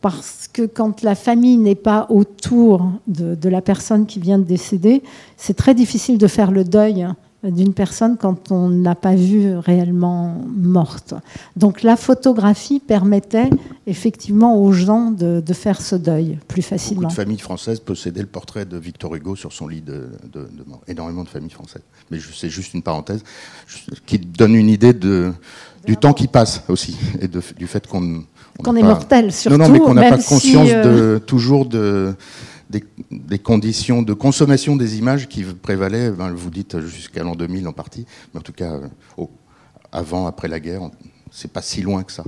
[0.02, 5.04] parce que quand la famille n'est pas autour de, la personne qui vient de décéder,
[5.38, 7.08] c'est très difficile de faire le deuil
[7.44, 11.14] d'une personne quand on n'a pas vu réellement morte.
[11.56, 13.50] Donc la photographie permettait
[13.88, 17.02] effectivement aux gens de, faire ce deuil plus facilement.
[17.02, 20.08] Beaucoup de familles françaises possédaient le portrait de Victor Hugo sur son lit de,
[20.68, 20.82] mort.
[20.88, 21.84] Énormément de familles françaises.
[22.10, 23.24] Mais c'est juste une parenthèse
[24.06, 25.34] qui donne une idée de,
[25.86, 28.24] du temps qui passe aussi et du fait qu'on
[28.64, 29.58] qu'on est mortel, surtout.
[29.58, 32.14] Non, non, mais qu'on n'a pas conscience euh, de, toujours de,
[32.72, 37.74] des, conditions de consommation des images qui prévalaient, ben, vous dites jusqu'à l'an 2000 en
[37.74, 38.74] partie, mais en tout cas,
[39.18, 39.26] euh,
[39.92, 40.90] avant, après la guerre,
[41.32, 42.24] c'est pas si loin que ça.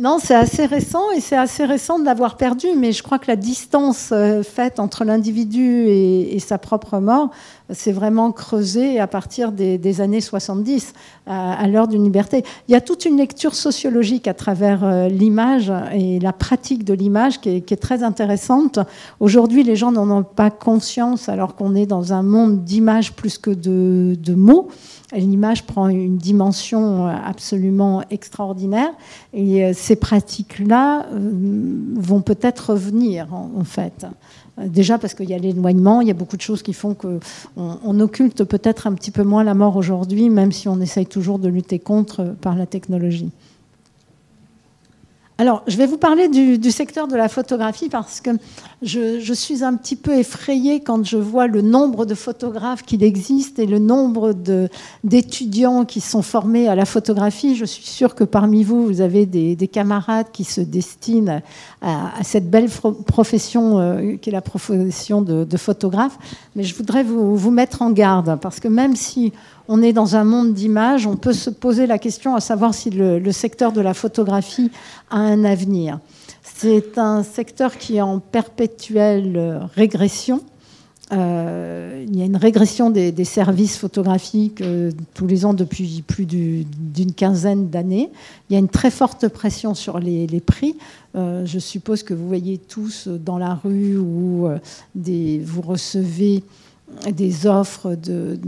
[0.00, 3.26] Non, c'est assez récent et c'est assez récent de l'avoir perdu, mais je crois que
[3.26, 7.30] la distance euh, faite entre l'individu et, sa propre mort
[7.70, 10.92] s'est vraiment creusée à partir des, années 70,
[11.26, 12.44] à, l'heure d'une liberté.
[12.68, 16.94] Il y a toute une lecture sociologique à travers euh, l'image et la pratique de
[16.94, 18.78] l'image qui, est très intéressante.
[19.18, 23.36] Aujourd'hui, les gens n'en ont pas conscience alors qu'on est dans un monde d'images plus
[23.36, 24.68] que de mots
[25.16, 28.90] l'image prend une dimension euh, absolument extraordinaire
[29.32, 31.30] et euh, ces pratiques-là euh,
[31.94, 34.06] vont peut-être revenir en, fait.
[34.62, 37.20] Déjà parce qu'il y a l'éloignement, il y a beaucoup de choses qui font qu'on
[37.56, 41.38] on occulte peut-être un petit peu moins la mort aujourd'hui, même si on essaye toujours
[41.38, 43.30] de lutter contre par la technologie.
[45.40, 48.30] Alors, je vais vous parler du, secteur de la photographie parce que
[48.82, 53.60] je, suis un petit peu effrayée quand je vois le nombre de photographes qu'il existe
[53.60, 54.34] et le nombre
[55.04, 57.54] d'étudiants qui sont formés à la photographie.
[57.54, 61.40] Je suis sûre que parmi vous, vous avez des, camarades qui se destinent
[61.82, 62.68] à, cette belle
[63.06, 66.18] profession euh, qui est la profession de, photographe.
[66.56, 69.32] Mais je voudrais vous, vous mettre en garde parce que même si
[69.68, 72.90] on est dans un monde d'images, on peut se poser la question à savoir si
[72.90, 74.70] le, secteur de la photographie
[75.10, 76.00] a un avenir.
[76.42, 80.42] C'est un secteur qui est en perpétuelle régression.
[81.12, 86.26] Euh, il y a une régression des, services photographiques euh, tous les ans depuis plus
[86.26, 88.10] d'une quinzaine d'années.
[88.48, 90.76] Il y a une très forte pression sur les, prix.
[91.14, 94.48] Euh, je suppose que vous voyez tous dans la rue où
[94.94, 96.42] vous recevez
[97.12, 98.38] des offres de,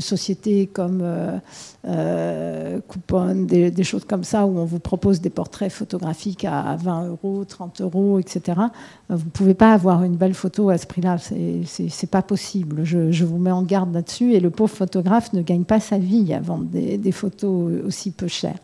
[0.00, 1.38] sociétés comme euh,
[1.86, 7.08] euh, Coupon, des, choses comme ça, où on vous propose des portraits photographiques à 20
[7.08, 8.60] euros, 30 euros, etc.
[9.08, 11.16] Vous ne pouvez pas avoir une belle photo à ce prix-là.
[11.18, 12.84] C'est pas possible.
[12.84, 14.34] Je, vous mets en garde là-dessus.
[14.34, 18.28] Et le pauvre photographe ne gagne pas sa vie à vendre des photos aussi peu
[18.28, 18.58] chères.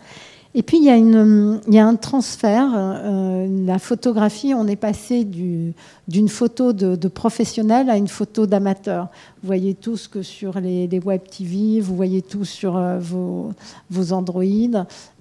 [0.55, 2.71] Et puis il y a, une, il y a un transfert.
[2.75, 9.09] Euh, la photographie, on est passé d'une photo de, de, professionnel à une photo d'amateur.
[9.43, 13.53] Vous voyez tous que sur les, les, web TV, vous voyez tous sur euh, vos,
[13.91, 14.45] vos Android,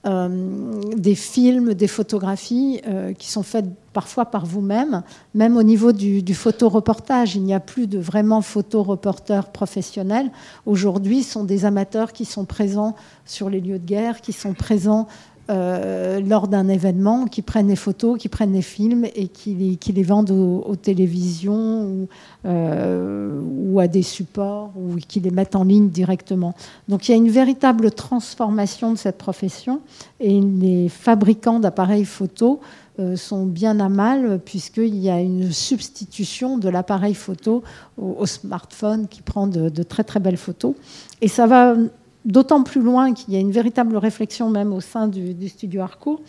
[0.08, 5.04] euh, des films, des photographies euh, qui sont faites parfois par vous-même,
[5.36, 7.36] même au niveau du, du photoreportage.
[7.36, 10.32] Il n'y a plus de vraiment photoreporteurs professionnels.
[10.66, 14.54] Aujourd'hui, ce sont des amateurs qui sont présents sur les lieux de guerre, qui sont
[14.54, 15.08] présents
[15.50, 19.78] euh, lors d'un événement, qui prennent des photos, qui prennent des films et qui les,
[19.94, 22.08] les vendent aux, télévisions ou,
[22.46, 26.54] euh, ou, à des supports ou qui les mettent en ligne directement.
[26.88, 29.82] Donc il y a une véritable transformation de cette profession
[30.20, 32.60] et les fabricants d'appareils photo
[33.00, 37.64] euh, sont bien à mal puisqu'il y a une substitution de l'appareil photo
[37.98, 40.76] au, smartphone qui prend de, de, très très belles photos.
[41.20, 41.76] Et ça va
[42.26, 46.22] d'autant plus loin qu'il y a une véritable réflexion même au sein du, studio Harcourt.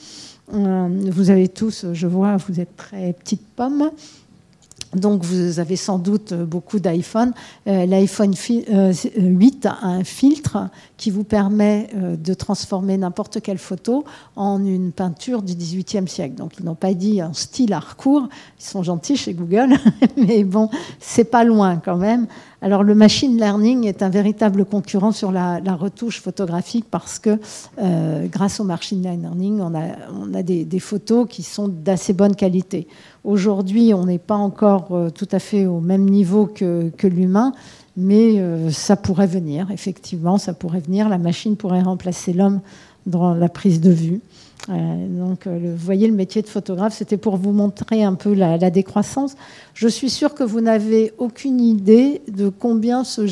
[0.54, 3.90] Euh, vous avez tous, je vois, vous êtes très petites pommes.
[4.94, 7.32] Donc vous avez sans doute beaucoup d'iPhone.
[7.66, 10.68] Euh, L'iPhone 8 euh, a un filtre
[10.98, 14.04] qui vous permet de transformer n'importe quelle photo
[14.36, 16.34] en une peinture du XVIIIe siècle.
[16.34, 18.28] Donc ils n'ont pas dit un style Harcourt.
[18.60, 19.76] Ils sont gentils chez Google,
[20.18, 20.68] mais bon,
[21.00, 22.26] c'est pas loin quand même.
[22.64, 27.40] Alors le machine learning est un véritable concurrent sur la, retouche photographique parce que
[27.80, 29.74] euh, grâce au machine learning, on
[30.32, 32.86] a, des, photos qui sont d'assez bonne qualité.
[33.24, 37.52] Aujourd'hui, on n'est pas encore euh, tout à fait au même niveau que, que l'humain,
[37.96, 41.08] mais euh, ça pourrait venir, effectivement, ça pourrait venir.
[41.08, 42.60] La machine pourrait remplacer l'homme
[43.06, 44.20] dans la prise de vue.
[44.68, 48.32] Euh, donc, euh, vous voyez, le métier de photographe, c'était pour vous montrer un peu
[48.32, 49.34] la, décroissance.
[49.74, 53.26] Je suis sûre que vous n'avez aucune idée de combien ce,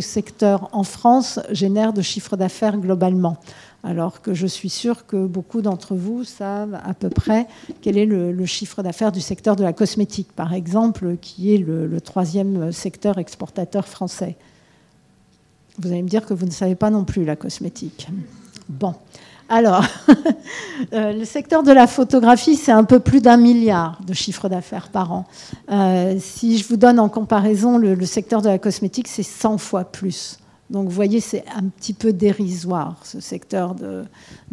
[0.00, 3.36] secteur en France génère de chiffre d'affaires globalement.
[3.82, 7.46] Alors que je suis sûre que beaucoup d'entre vous savent à peu près
[7.80, 12.00] quel est le, chiffre d'affaires du secteur de la cosmétique, par exemple, qui est le
[12.00, 14.36] troisième secteur exportateur français.
[15.78, 18.08] Vous allez me dire que vous ne savez pas non plus la cosmétique.
[18.68, 18.94] Bon.
[19.52, 19.84] Alors,
[20.92, 24.90] euh, le secteur de la photographie, c'est un peu plus d'un milliard de chiffre d'affaires
[24.90, 25.24] par an.
[25.72, 29.82] Euh, si je vous donne en comparaison le, secteur de la cosmétique, c'est 100 fois
[29.82, 30.38] plus.
[30.70, 34.04] Donc vous voyez, c'est un petit peu dérisoire, ce secteur de,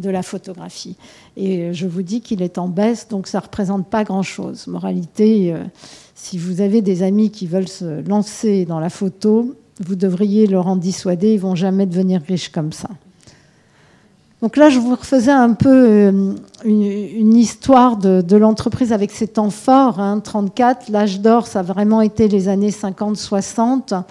[0.10, 0.98] la photographie.
[1.36, 4.66] Et je vous dis qu'il est en baisse, donc ça ne représente pas grand-chose.
[4.66, 5.64] Moralité, euh,
[6.16, 10.66] si vous avez des amis qui veulent se lancer dans la photo, vous devriez leur
[10.66, 12.90] en dissuader, ils vont jamais devenir riches comme ça.
[14.42, 16.34] Donc là, je vous refaisais un peu euh,
[16.64, 20.00] une, histoire de, l'entreprise avec ses temps forts.
[20.00, 24.04] Hein, 34, l'âge d'or, ça a vraiment été les années 50-60.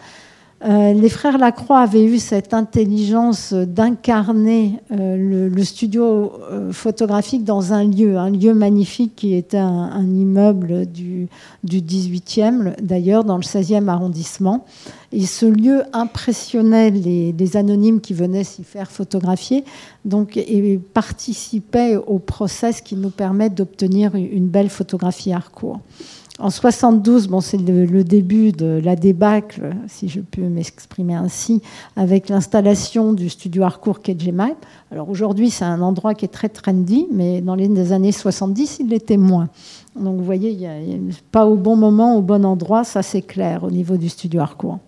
[0.65, 7.75] Euh, les frères Lacroix avaient eu cette intelligence d'incarner euh, le, studio euh, photographique dans
[7.75, 11.29] un lieu, un lieu magnifique qui était un, immeuble du,
[11.63, 14.65] du 18e, d'ailleurs dans le 16e arrondissement.
[15.13, 19.65] Et ce lieu impressionnait les, anonymes qui venaient s'y faire photographier
[20.07, 25.81] donc, et participait au process qui nous permet d'obtenir une belle photographie Harcourt.
[26.39, 31.63] En 72, bon, c'est le, début de la débâcle, si je peux m'exprimer ainsi,
[31.97, 34.67] avec l'installation du studio Harcourt KGMAP.
[34.93, 38.89] Alors aujourd'hui, c'est un endroit qui est très trendy, mais dans les années 70, il
[38.89, 39.49] l'était moins.
[39.99, 43.23] Donc vous voyez, il n'y a, pas au bon moment, au bon endroit, ça c'est
[43.23, 44.79] clair au niveau du studio Harcourt.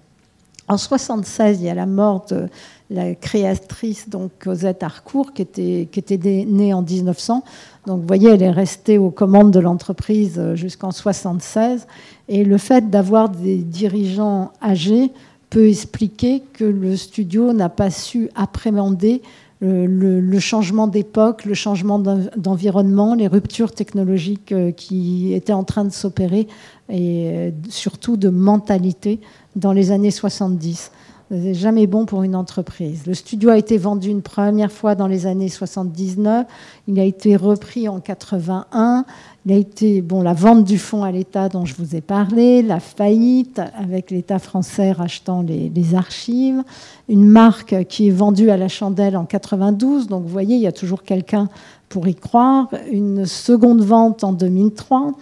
[0.69, 2.47] En 76, il y a la mort de
[2.91, 7.45] la créatrice donc Cosette Harcourt, qui était, née en 1900.
[7.87, 11.87] Donc, vous voyez, elle est restée aux commandes de l'entreprise euh, jusqu'en 76.
[12.29, 15.13] Et le fait d'avoir des dirigeants âgés
[15.51, 19.23] peut expliquer que le studio n'a pas su appréhender
[19.61, 25.91] le, changement d'époque, le changement d'environnement, les ruptures technologiques euh, qui étaient en train de
[25.91, 26.47] s'opérer
[26.89, 29.21] et euh, surtout de mentalité
[29.57, 30.93] dans les années 70.
[31.31, 33.07] C'est jamais bon pour une entreprise.
[33.07, 36.47] Le studio a été vendu une première fois dans les années 79.
[36.87, 39.05] Il a été repris en 81.
[39.45, 42.63] Il a été, bon, la vente du fonds à l'État dont je vous ai parlé,
[42.63, 46.63] la faillite avec l'État français rachetant les, archives,
[47.11, 50.07] une marque qui est vendue à la chandelle en 92.
[50.07, 51.51] Donc, vous voyez, il y a toujours quelqu'un
[51.91, 52.71] pour y croire.
[52.91, 55.13] Une seconde vente en 2003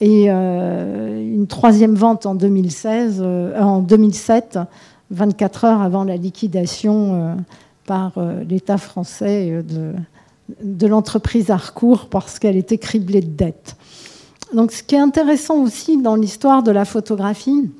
[0.00, 4.60] et euh, une troisième vente en 2016, euh, en 2007
[5.10, 7.34] 24 heures avant la liquidation euh,
[7.86, 9.62] par euh, l'État français euh,
[10.62, 13.76] de, l'entreprise Harcourt parce qu'elle était criblée de dettes.
[14.54, 17.70] Donc ce qui est intéressant aussi dans l'histoire de la photographie,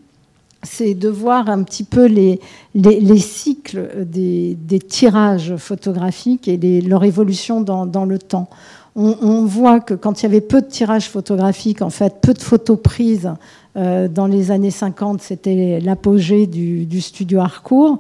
[0.63, 2.41] c'est de voir un petit peu les,
[2.75, 4.57] les, cycles des,
[4.87, 8.49] tirages photographiques et leur évolution dans, le temps.
[8.97, 12.35] On, on, voit que quand il y avait peu de tirages photographiques, en fait, peu
[12.35, 13.31] de photos prises
[13.79, 17.99] dans les années 50, c'était l'apogée du, studio Harcourt.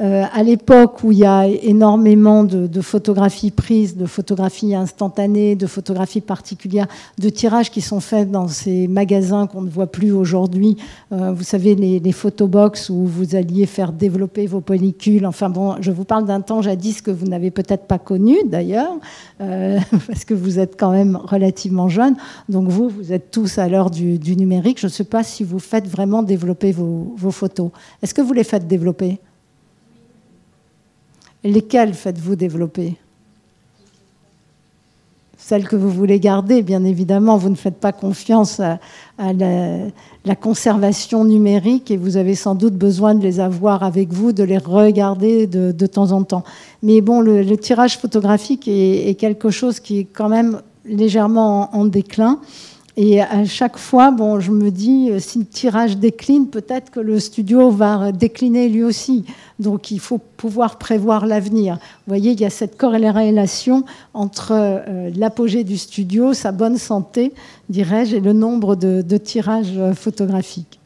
[0.00, 5.66] Euh, à l'époque où il y a énormément de, photographies prises, de photographies instantanées, de
[5.66, 6.86] photographies particulières,
[7.18, 10.78] de tirages qui sont faits dans ces magasins qu'on ne voit plus aujourd'hui.
[11.12, 15.26] Euh, vous savez, les, les photobox où vous alliez faire développer vos pellicules.
[15.26, 18.94] Enfin bon, je vous parle d'un temps jadis que vous n'avez peut-être pas connu d'ailleurs,
[19.42, 22.16] euh, parce que vous êtes quand même relativement jeune.
[22.48, 24.80] Donc vous, vous êtes tous à l'heure du, numérique.
[24.80, 27.70] Je ne sais pas si vous faites vraiment développer vos, vos photos.
[28.02, 29.18] Est-ce que vous les faites développer?
[31.44, 32.96] Lesquelles faites-vous développer?
[35.38, 37.38] Celles que vous voulez garder, bien évidemment.
[37.38, 38.78] Vous ne faites pas confiance à,
[39.18, 44.44] la, conservation numérique et vous avez sans doute besoin de les avoir avec vous, de
[44.44, 46.44] les regarder de, temps en temps.
[46.82, 52.38] Mais bon, le, tirage photographique est, quelque chose qui est quand même légèrement en déclin.
[53.02, 57.00] Et à chaque fois, bon, je me dis, euh, si le tirage décline, peut-être que
[57.00, 59.24] le studio va décliner lui aussi.
[59.58, 61.76] Donc il faut pouvoir prévoir l'avenir.
[61.76, 67.32] Vous voyez, il y a cette corrélation entre euh, l'apogée du studio, sa bonne santé,
[67.70, 70.78] dirais-je, et le nombre de, tirages photographiques.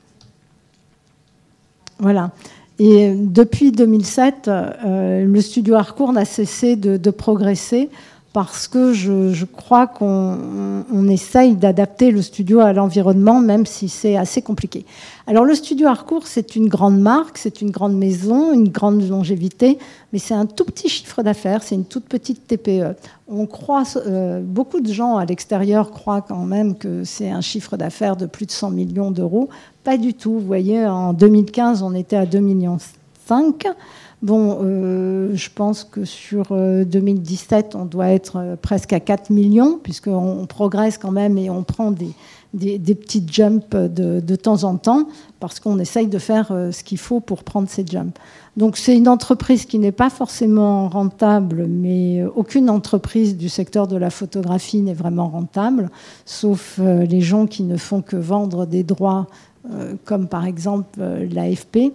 [1.98, 2.30] Voilà.
[2.78, 4.48] Et depuis 2007,
[4.84, 7.88] le studio Harcourt n'a cessé de, progresser
[8.34, 14.42] parce que je, crois qu'on essaye d'adapter le studio à l'environnement, même si c'est assez
[14.42, 14.84] compliqué.
[15.28, 19.78] Alors le studio Harcourt, c'est une grande marque, c'est une grande maison, une grande longévité,
[20.12, 22.96] mais c'est un tout petit chiffre d'affaires, c'est une toute petite TPE.
[23.28, 27.76] On croit, euh, beaucoup de gens à l'extérieur croient quand même que c'est un chiffre
[27.76, 29.48] d'affaires de plus de 100 millions d'euros.
[29.84, 30.32] Pas du tout.
[30.32, 32.78] Vous voyez, en 2015, on était à 2,5 millions.
[34.24, 39.28] Bon, euh, je pense que sur 2017, euh, on doit être euh, presque à 4
[39.28, 42.08] millions, puisqu'on progresse quand même et on prend des,
[42.54, 45.08] des, petites jumps de, de, temps en temps,
[45.40, 48.18] parce qu'on essaye de faire ce qu'il faut pour prendre ces jumps.
[48.56, 53.96] Donc c'est une entreprise qui n'est pas forcément rentable, mais aucune entreprise du secteur de
[53.98, 55.90] la photographie n'est vraiment rentable,
[56.24, 59.26] sauf les gens qui ne font que vendre des droits,
[60.06, 61.00] comme par exemple
[61.30, 61.92] l'AFP.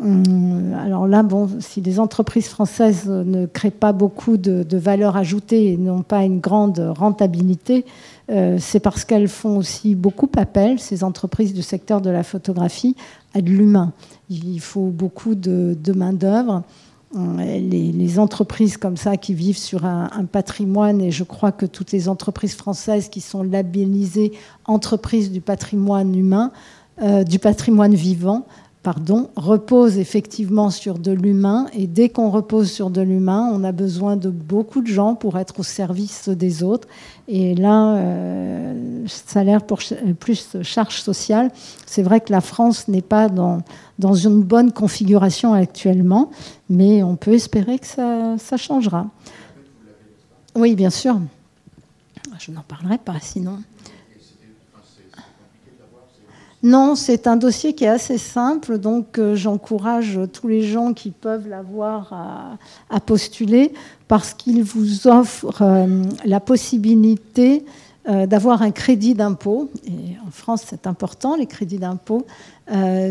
[0.00, 5.72] Hum, alors là, bon, si les entreprises françaises ne créent pas beaucoup de, valeur ajoutée
[5.72, 7.84] et n'ont pas une grande rentabilité,
[8.30, 12.94] euh, c'est parce qu'elles font aussi beaucoup appel, ces entreprises du secteur de la photographie,
[13.34, 13.92] à de l'humain.
[14.30, 16.62] Il faut beaucoup de, main-d'œuvre.
[17.14, 21.66] Hum, les, entreprises comme ça qui vivent sur un, un, patrimoine, et je crois que
[21.66, 24.32] toutes les entreprises françaises qui sont labellisées
[24.64, 26.52] entreprises du patrimoine humain,
[27.00, 28.44] euh, du patrimoine vivant,
[28.82, 31.66] pardon, repose effectivement sur de l'humain.
[31.72, 35.38] Et dès qu'on repose sur de l'humain, on a besoin de beaucoup de gens pour
[35.38, 36.88] être au service des autres.
[37.26, 39.80] Et là, euh, salaire pour
[40.20, 41.50] plus charge sociale.
[41.86, 43.62] C'est vrai que la France n'est pas dans,
[43.98, 46.30] dans une bonne configuration actuellement,
[46.70, 49.06] mais on peut espérer que ça, ça changera.
[50.54, 51.18] Oui, bien sûr.
[52.38, 53.58] Je n'en parlerai pas sinon.
[56.64, 61.12] Non, c'est un dossier qui est assez simple, donc euh, j'encourage tous les gens qui
[61.12, 62.58] peuvent l'avoir
[62.90, 63.72] à, postuler
[64.08, 67.64] parce qu'il vous offre euh, la possibilité
[68.08, 72.26] euh, d'avoir un crédit d'impôt, et en France c'est important, les crédits d'impôt,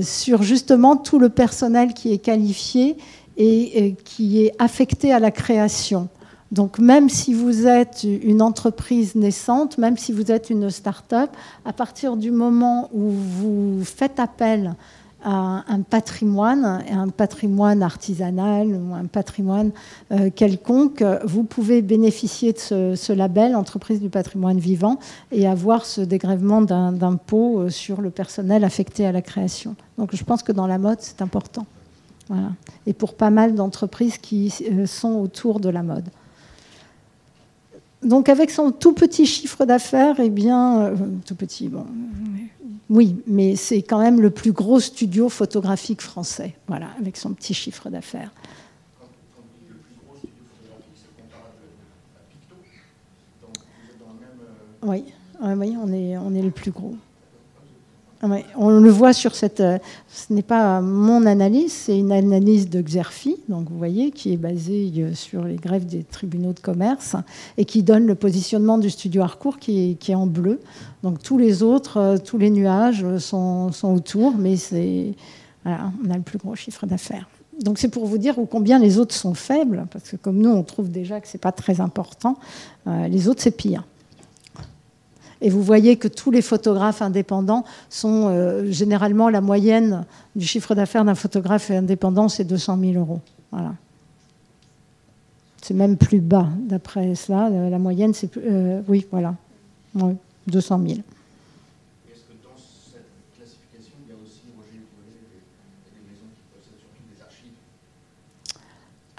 [0.04, 2.96] sur justement tout le personnel qui est qualifié
[3.38, 6.10] et qui est affecté à la création.
[6.52, 11.30] Donc même si vous êtes une entreprise naissante, même si vous êtes une start-up,
[11.66, 14.76] à partir du moment où vous faites appel
[15.24, 19.72] à un patrimoine, un patrimoine artisanal ou un patrimoine
[20.12, 25.00] euh, quelconque, vous pouvez bénéficier de ce, label entreprise du patrimoine vivant
[25.32, 29.76] et avoir ce dégrèvement d'impôt euh, sur le personnel affecté à la création.
[29.98, 31.66] Donc je pense que dans la mode, c'est important.
[32.86, 36.10] Et pour pas mal d'entreprises qui euh, sont autour de la mode
[38.04, 40.96] donc avec son tout petit chiffre d'affaires, eh bien, euh,
[41.26, 41.86] tout petit, bon,
[42.90, 47.54] oui, mais c'est quand même le plus gros studio photographique français, voilà, avec son petit
[47.54, 48.32] chiffre d'affaires.
[54.84, 55.04] Oui,
[55.42, 56.96] oui, on est, on est le plus gros.
[58.24, 59.60] On le voit sur cette.
[59.60, 64.34] Euh, ce n'est pas mon analyse, c'est une analyse de Xerfi, donc vous voyez, qui
[64.34, 67.16] est basée euh, sur les grèves des tribunaux de commerce
[67.58, 70.60] et qui donne le positionnement du studio Harcourt qui est, en bleu.
[71.04, 75.14] Donc tous les autres, euh, tous les nuages sont, autour, mais c'est.
[75.66, 77.28] On a le plus gros chiffre d'affaires.
[77.62, 80.64] Donc c'est pour vous dire combien les autres sont faibles, parce que comme nous, on
[80.64, 82.38] trouve déjà que ce n'est pas très important,
[82.86, 83.84] les autres, c'est pire.
[85.42, 90.74] Et vous voyez que tous les photographes indépendants sont euh, généralement la moyenne du chiffre
[90.74, 93.22] d'affaires d'un photographe indépendant, c'est 200 000 euros.
[93.52, 93.74] Voilà.
[95.62, 97.48] C'est même plus bas d'après cela.
[97.48, 99.36] Euh, la moyenne, c'est euh, oui, voilà,
[100.48, 101.00] 200 000.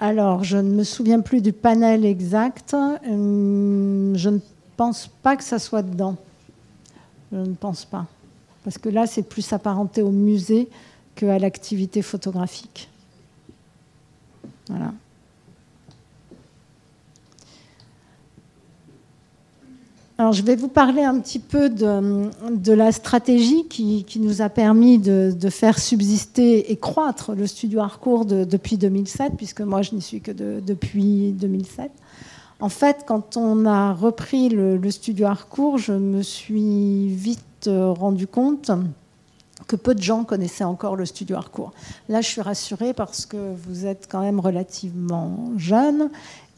[0.01, 2.73] Alors, je ne me souviens plus du panel exact.
[2.73, 4.39] Hum, je ne
[4.79, 6.15] pense pas que ça soit dedans.
[7.33, 8.05] Je ne pense pas.
[8.63, 10.69] Parce que là, c'est plus apparenté au musée
[11.15, 12.89] qu'à l'activité photographique.
[14.69, 14.93] Voilà.
[20.17, 24.97] Alors, je vais vous parler un petit peu de, la stratégie qui, nous a permis
[24.97, 30.21] de, faire subsister et croître le studio Harcourt depuis 2007, puisque moi, je n'y suis
[30.21, 31.91] que depuis 2007.
[32.61, 38.27] En fait, quand on a repris le, studio Harcourt, je me suis vite euh, rendu
[38.27, 38.69] compte
[39.67, 41.71] que peu de gens connaissaient encore le studio Harcourt.
[42.09, 46.09] Là, je suis rassurée parce que vous êtes quand même relativement jeune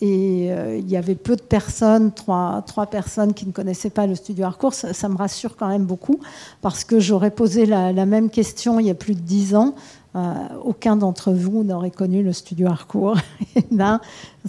[0.02, 4.16] et euh, il y avait peu de personnes, trois, personnes qui ne connaissaient pas le
[4.16, 4.74] studio Harcourt.
[4.74, 6.20] Ça, me rassure quand même beaucoup
[6.62, 9.76] parce que j'aurais posé la, même question il y a plus de dix ans.
[10.64, 13.18] Aucun d'entre vous n'aurait connu le studio Harcourt.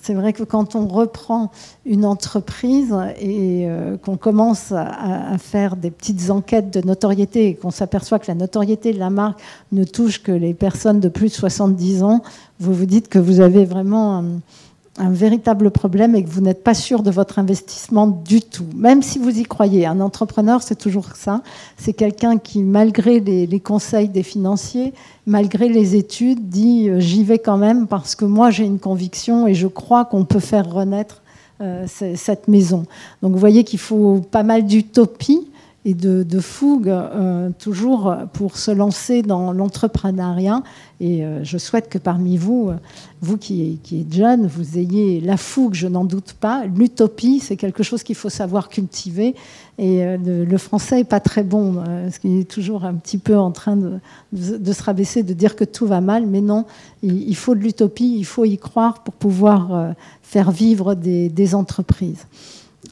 [0.02, 1.50] c'est vrai que quand on reprend
[1.86, 3.68] une entreprise et
[4.02, 8.92] qu'on commence à, faire des petites enquêtes de notoriété et qu'on s'aperçoit que la notoriété
[8.92, 9.40] de la marque
[9.70, 12.22] ne touche que les personnes de plus de 70 ans,
[12.58, 14.24] vous vous dites que vous avez vraiment
[15.02, 19.02] un véritable problème et que vous n'êtes pas sûr de votre investissement du tout, même
[19.02, 19.84] si vous y croyez.
[19.84, 21.42] Un entrepreneur, c'est toujours ça.
[21.76, 24.94] C'est quelqu'un qui, malgré les, conseils des financiers,
[25.26, 29.46] malgré les études, dit euh, j'y vais quand même parce que moi j'ai une conviction
[29.46, 31.22] et je crois qu'on peut faire renaître
[31.60, 32.84] euh, cette maison.
[33.22, 35.48] Donc vous voyez qu'il faut pas mal d'utopie
[35.84, 40.62] et de, fougue euh, toujours pour se lancer dans l'entrepreneuriat.
[41.00, 42.76] Et euh, je souhaite que parmi vous, euh,
[43.20, 46.66] vous qui, êtes jeunes, vous ayez la fougue, je n'en doute pas.
[46.66, 49.34] L'utopie, c'est quelque chose qu'il faut savoir cultiver.
[49.78, 53.50] Et le, français n'est pas très bon, parce qu'il est toujours un petit peu en
[53.50, 53.98] train de,
[54.72, 56.26] se rabaisser, de dire que tout va mal.
[56.26, 56.66] Mais non,
[57.02, 62.26] il, faut de l'utopie, il faut y croire pour pouvoir faire vivre des entreprises.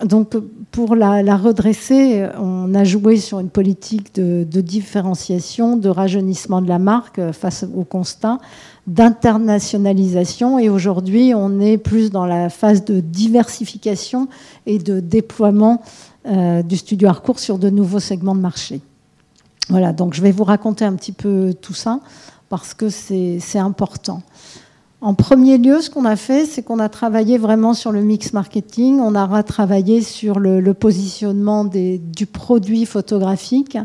[0.05, 0.37] Donc,
[0.71, 6.79] pour la, redresser, on a joué sur une politique de, différenciation, de rajeunissement de la
[6.79, 8.39] marque face au constat,
[8.87, 10.59] d'internationalisation.
[10.59, 14.29] Et aujourd'hui, on est plus dans la phase de diversification
[14.65, 15.83] et de déploiement
[16.27, 18.81] euh, du studio Harcourt sur de nouveaux segments de marché.
[19.71, 22.01] Voilà, donc je vais vous raconter un petit peu tout ça
[22.49, 24.23] parce que c'est important.
[25.03, 28.35] En premier lieu, ce qu'on a fait, c'est qu'on a travaillé vraiment sur le mix
[28.35, 33.79] marketing, on a travaillé sur le, positionnement du produit photographique.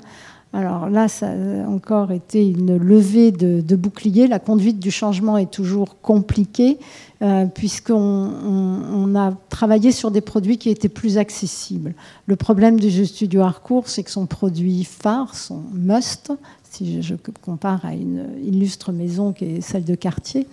[0.52, 4.28] Alors là, ça a encore été une levée de, bouclier.
[4.28, 6.80] La conduite du changement est toujours compliquée,
[7.22, 11.94] euh, puisqu'on a travaillé sur des produits qui étaient plus accessibles.
[12.26, 16.32] Le problème du studio Harcourt, c'est que son produit phare, son must,
[16.72, 20.48] si je compare à une illustre maison qui est celle de quartier,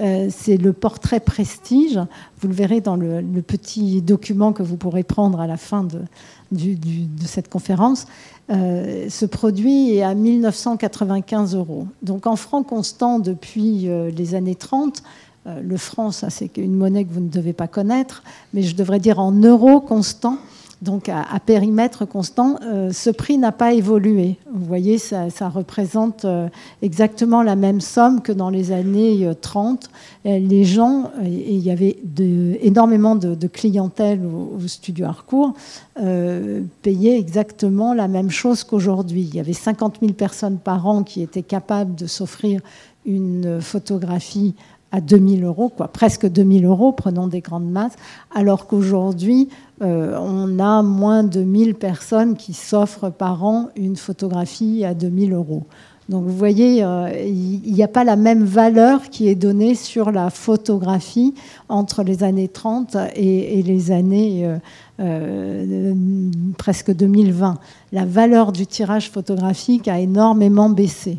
[0.00, 1.98] euh, c'est le portrait prestige.
[2.40, 6.00] Vous le verrez dans le, petit document que vous pourrez prendre à la fin de,
[7.26, 8.06] cette conférence.
[8.50, 11.86] Euh, ce produit est à 1995 euros.
[12.02, 15.02] Donc en francs constants depuis euh, les années 30,
[15.60, 18.22] le franc, ça c'est une monnaie que vous ne devez pas connaître,
[18.54, 20.38] mais je devrais dire en euros constants,
[20.82, 24.36] donc à, périmètre constant, euh, ce prix n'a pas évolué.
[24.52, 26.48] Vous voyez, ça, représente euh,
[26.82, 29.88] exactement la même somme que dans les années 30.
[30.26, 31.96] Euh, les gens, et il y avait
[32.62, 35.54] énormément de, clientèle au, studio Harcourt,
[36.82, 39.22] payaient exactement la même chose qu'aujourd'hui.
[39.22, 42.60] Il y avait 50 000 personnes par an qui étaient capables de s'offrir
[43.04, 44.54] une photographie
[44.92, 47.96] à 2000 euros, quoi, presque 2000 euros, prenons des grandes masses,
[48.34, 49.48] alors qu'aujourd'hui,
[49.82, 55.32] euh, on a moins de 1000 personnes qui s'offrent par an une photographie à 2000
[55.32, 55.64] euros.
[56.08, 60.10] Donc vous voyez, euh, il n'y a pas la même valeur qui est donnée sur
[60.10, 61.34] la photographie
[61.70, 64.46] entre les années 30 et, les années
[65.00, 65.94] euh,
[66.58, 67.58] presque 2020.
[67.92, 71.18] La valeur du tirage photographique a énormément baissé.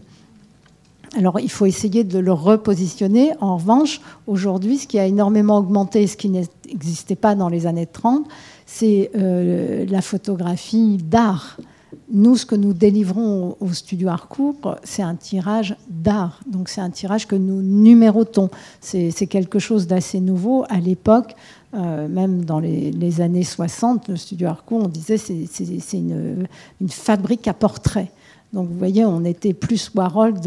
[1.16, 3.34] Alors il faut essayer de le repositionner.
[3.39, 7.86] En revanche, aujourd'hui, ce qui a énormément augmenté, ce qui n'existait pas dans les années
[7.86, 8.28] 30,
[8.66, 11.57] c'est euh, la photographie d'art.
[12.11, 16.41] Nous, ce que nous délivrons au, studio Harcourt, c'est un tirage d'art.
[16.47, 18.49] Donc c'est un tirage que nous numérotons.
[18.82, 20.66] C'est quelque chose d'assez nouveau.
[20.70, 21.36] À l'époque,
[21.76, 26.47] euh, même dans les, années 60, le studio Harcourt, on disait c'est une,
[26.82, 28.11] une, fabrique à portrait.
[28.53, 30.39] Donc vous voyez, on était plus Warhol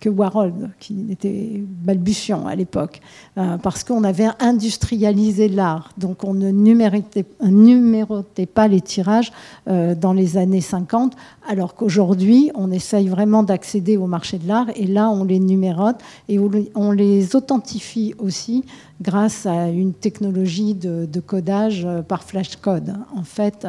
[0.00, 3.00] que Warhol, qui était balbutiant à l'époque,
[3.36, 5.90] euh, parce qu'on avait industrialisé l'art.
[5.98, 9.32] Donc on ne numérotait, pas les tirages
[9.68, 11.14] euh, dans les années 50,
[11.48, 15.96] alors qu'aujourd'hui, on essaye vraiment d'accéder au marché de l'art, et là, on les numérote
[16.28, 16.38] et
[16.74, 18.64] on les authentifie aussi
[19.00, 23.66] grâce à une technologie de, codage euh, par flashcode, en fait,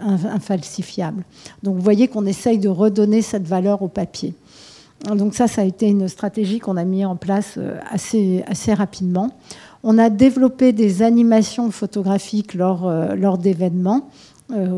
[0.00, 1.24] infalsifiable.
[1.62, 4.34] Donc vous voyez qu'on essaye de redonner cette valeur au papier.
[5.10, 8.72] Donc ça, ça a été une stratégie qu'on a mis en place euh, assez, assez
[8.72, 9.30] rapidement.
[9.82, 14.08] On a développé des animations photographiques lors, euh, lors d'événements.
[14.52, 14.68] Euh,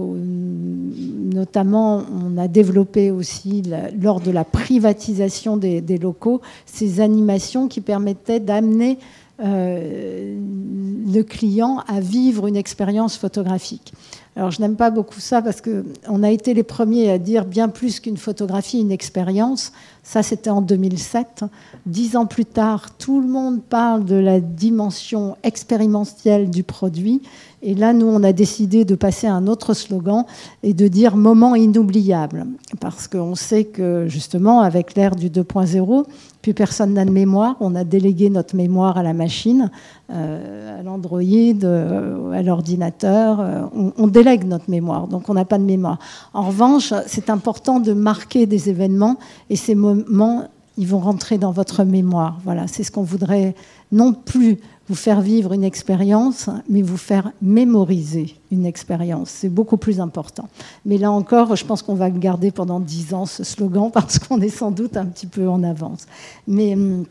[1.34, 3.62] notamment, on a développé aussi,
[4.00, 8.98] lors de la privatisation des, locaux, ces animations qui permettaient d'amener
[9.40, 13.92] le client à vivre une expérience photographique.
[14.36, 17.68] Alors je n'aime pas beaucoup ça parce qu'on a été les premiers à dire bien
[17.68, 19.72] plus qu'une photographie, une expérience.
[20.02, 21.44] Ça, c'était en 2007.
[21.86, 27.20] Dix ans plus tard, tout le monde parle de la dimension expérientielle du produit.
[27.60, 30.24] Et là, nous, on a décidé de passer à un autre slogan
[30.62, 32.46] et de dire moment inoubliable.
[32.80, 36.04] Parce qu'on sait que, justement, avec l'ère du 2.0,
[36.44, 37.56] plus personne n'a de mémoire.
[37.60, 39.70] On a délégué notre mémoire à la machine,
[40.10, 43.40] euh, à l'Android, euh, à l'ordinateur.
[43.40, 43.62] Euh,
[43.96, 45.98] on, délègue notre mémoire, donc on n'a pas de mémoire.
[46.34, 49.16] En revanche, c'est important de marquer des événements
[49.48, 50.44] et ces moments,
[50.76, 52.38] ils vont rentrer dans votre mémoire.
[52.44, 53.54] Voilà, c'est ce qu'on voudrait
[53.92, 54.58] non plus
[54.88, 59.30] vous faire vivre une expérience, mais vous faire mémoriser une expérience.
[59.30, 60.48] C'est beaucoup plus important.
[60.84, 64.40] Mais là encore, je pense qu'on va garder pendant dix ans, ce slogan, parce qu'on
[64.40, 66.06] est sans doute un petit peu en avance.
[66.46, 67.04] Mais hum,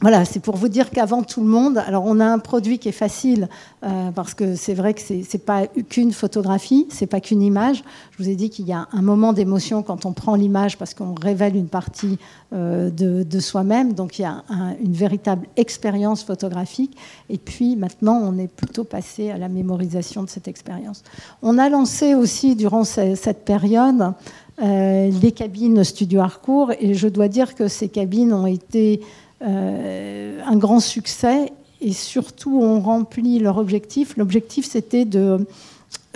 [0.00, 2.88] voilà, c'est pour vous dire qu'avant tout le monde, alors on a un produit qui
[2.88, 3.48] est facile
[3.82, 7.82] euh, parce que c'est vrai que c'est, n'est pas qu'une photographie, c'est pas qu'une image.
[8.12, 10.94] Je vous ai dit qu'il y a un moment d'émotion quand on prend l'image parce
[10.94, 12.16] qu'on révèle une partie
[12.52, 14.44] euh, de, soi-même, donc il y a
[14.80, 16.96] une véritable expérience photographique.
[17.28, 21.02] Et puis maintenant, on est plutôt passé à la mémorisation de cette expérience.
[21.42, 24.12] On a lancé aussi durant cette période
[24.60, 29.02] euh, les cabines Studio Harcourt et je dois dire que ces cabines ont été
[29.40, 34.16] un grand succès et surtout ont rempli leur objectif.
[34.16, 35.46] L'objectif, c'était de,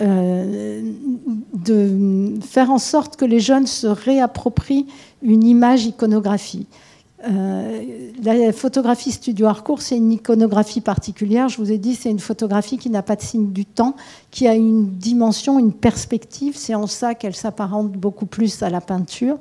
[0.01, 0.91] euh,
[1.53, 4.87] de faire en sorte que les jeunes se réapproprient
[5.21, 6.67] une image iconographie.
[7.25, 11.47] Euh, la photographie studio Harcourt, c'est une iconographie particulière.
[11.47, 13.95] Je vous ai dit, c'est une photographie qui n'a pas de signe du temps,
[14.29, 16.55] qui a une dimension, une perspective.
[16.57, 19.37] C'est en ça qu'elle s'apparente beaucoup plus à la peinture.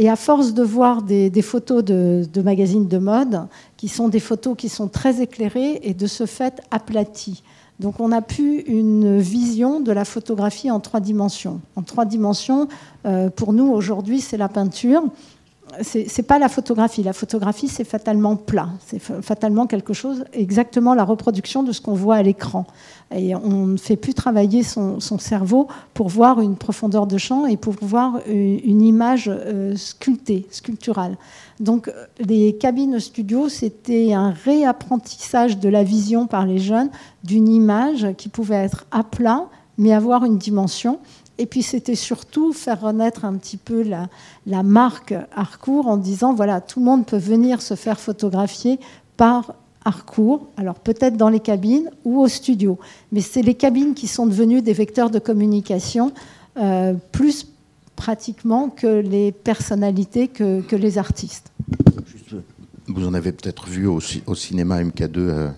[0.00, 4.54] Et à force de voir des, photos de, magazines de mode, qui sont des photos
[4.56, 7.42] qui sont très éclairées et de ce fait aplaties.
[7.80, 11.60] Donc on a pu une vision de la photographie en trois dimensions.
[11.74, 12.68] En trois dimensions,
[13.06, 15.02] euh, pour nous aujourd'hui, c'est la peinture
[15.82, 17.02] c'est pas la photographie.
[17.02, 18.68] La photographie, c'est fatalement plat.
[18.86, 22.66] C'est fatalement quelque chose, exactement la reproduction de ce qu'on voit à l'écran.
[23.14, 27.56] Et on ne fait plus travailler son, cerveau pour voir une profondeur de champ et
[27.56, 31.16] pour voir une image euh, sculptée, sculpturale.
[31.60, 31.90] Donc,
[32.20, 36.90] les cabines studio, c'était un réapprentissage de la vision par les jeunes
[37.24, 39.46] d'une image qui pouvait être à plat,
[39.76, 40.98] mais avoir une dimension.
[41.38, 46.60] Et puis c'était surtout faire renaître un petit peu la, marque Harcourt en disant voilà,
[46.60, 48.80] tout le monde peut venir se faire photographier
[49.16, 52.78] par Harcourt, alors peut-être dans les cabines ou au studio.
[53.12, 56.12] Mais c'est les cabines qui sont devenues des vecteurs de communication
[56.56, 57.46] euh, plus
[57.94, 61.52] pratiquement que les personnalités, que, que les artistes.
[62.88, 65.48] Vous en avez peut-être vu au, au cinéma MK2 euh,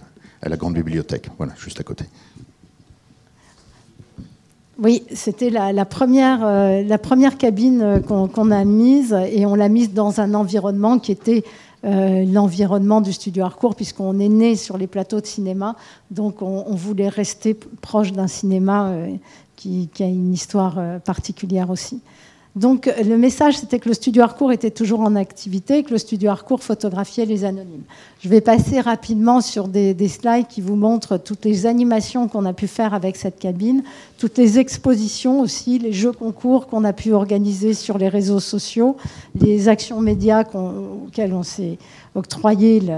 [0.42, 2.04] à la Grande Bibliothèque, voilà, juste à côté.
[4.82, 9.68] Oui, c'était la, première, euh, la première cabine euh, qu'on a mise et on l'a
[9.68, 11.44] mise dans un environnement qui était
[11.84, 15.76] euh, l'environnement du studio Harcourt puisqu'on est né sur les plateaux de cinéma,
[16.10, 17.52] donc on, voulait rester
[17.82, 18.94] proche d'un cinéma
[19.54, 22.00] qui, a une histoire particulière aussi.
[22.60, 26.30] Donc le message, c'était que le studio Harcourt était toujours en activité, que le studio
[26.30, 27.84] Harcourt photographiait les anonymes.
[28.22, 32.52] Je vais passer rapidement sur des, slides qui vous montrent toutes les animations qu'on a
[32.52, 33.82] pu faire avec cette cabine,
[34.18, 38.98] toutes les expositions aussi, les jeux concours qu'on a pu organiser sur les réseaux sociaux,
[39.40, 41.78] les actions médias auxquelles on s'est
[42.14, 42.92] octroyé le,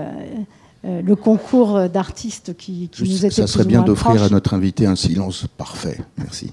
[0.86, 4.96] euh, concours d'artistes qui, qui nous était Ça serait bien d'offrir à notre invité un
[4.96, 6.00] silence parfait.
[6.18, 6.52] Merci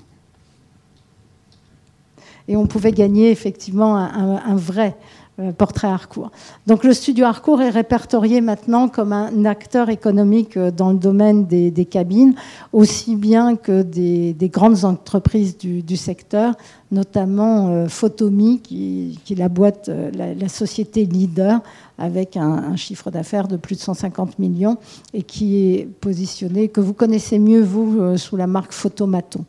[2.50, 4.98] et on pouvait gagner effectivement un, vrai
[5.40, 6.32] euh, portrait Harcourt.
[6.66, 11.46] Donc le studio Harcourt est répertorié maintenant comme un acteur économique euh, dans le domaine
[11.46, 12.34] des, cabines,
[12.74, 16.56] aussi bien que des, grandes entreprises du, secteur,
[16.92, 21.62] notamment euh, Photomi, qui, est la boîte, la, société leader,
[22.00, 24.78] avec un, chiffre d'affaires de plus de 150 millions
[25.14, 29.46] et qui est positionné, que vous connaissez mieux, vous, sous la marque Photomaton.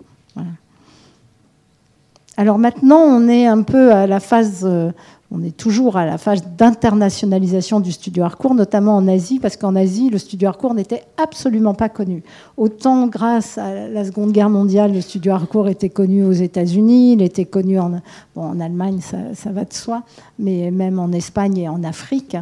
[2.40, 4.92] Alors maintenant, on est un peu à la phase, euh,
[5.30, 9.76] on est toujours à la phase d'internationalisation du studio Harcourt, notamment en Asie, parce qu'en
[9.76, 12.22] Asie, le studio Harcourt n'était absolument pas connu.
[12.56, 17.20] Autant grâce à la Seconde Guerre mondiale, le studio Harcourt était connu aux États-Unis, il
[17.20, 18.00] était connu en,
[18.36, 20.02] en Allemagne, ça, va de soi,
[20.38, 22.38] mais même en Espagne et en Afrique.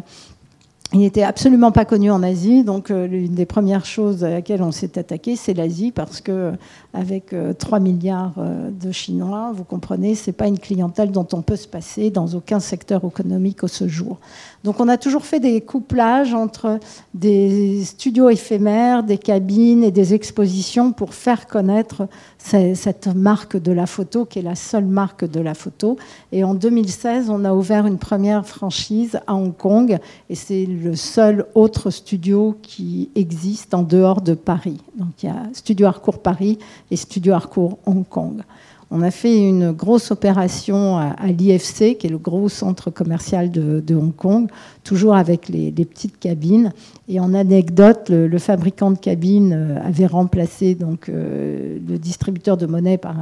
[0.92, 4.62] il n'était absolument pas connu en Asie, donc euh, l'une des premières choses à laquelle
[4.62, 6.53] on s'est attaqué, c'est l'Asie, parce que
[6.95, 8.34] avec 3 milliards
[8.80, 12.61] de Chinois, vous comprenez, c'est pas une clientèle dont on peut se passer dans aucun
[12.61, 14.18] secteur économique au ce jour.
[14.64, 16.80] Donc on a toujours fait des couplages entre
[17.14, 22.09] des studios éphémères, des cabines et des expositions pour faire connaître
[22.39, 25.97] cette marque de la photo qui est la seule marque de la photo.
[26.32, 29.99] Et en 2016, on a ouvert une première franchise à Hong Kong
[30.30, 34.78] et c'est le seul autre studio qui existe en dehors de Paris.
[34.97, 36.59] Donc il y a Studio Harcourt Paris
[36.91, 38.43] et Studio Harcourt Hong Kong.
[38.91, 43.95] On a fait une grosse opération à, l'IFC, qui est le gros centre commercial de,
[43.95, 44.49] Hong Kong,
[44.82, 46.72] toujours avec les, petites cabines.
[47.07, 52.64] Et en anecdote, le, fabricant de cabines euh, avait remplacé donc, euh, le distributeur de
[52.64, 53.16] monnaie par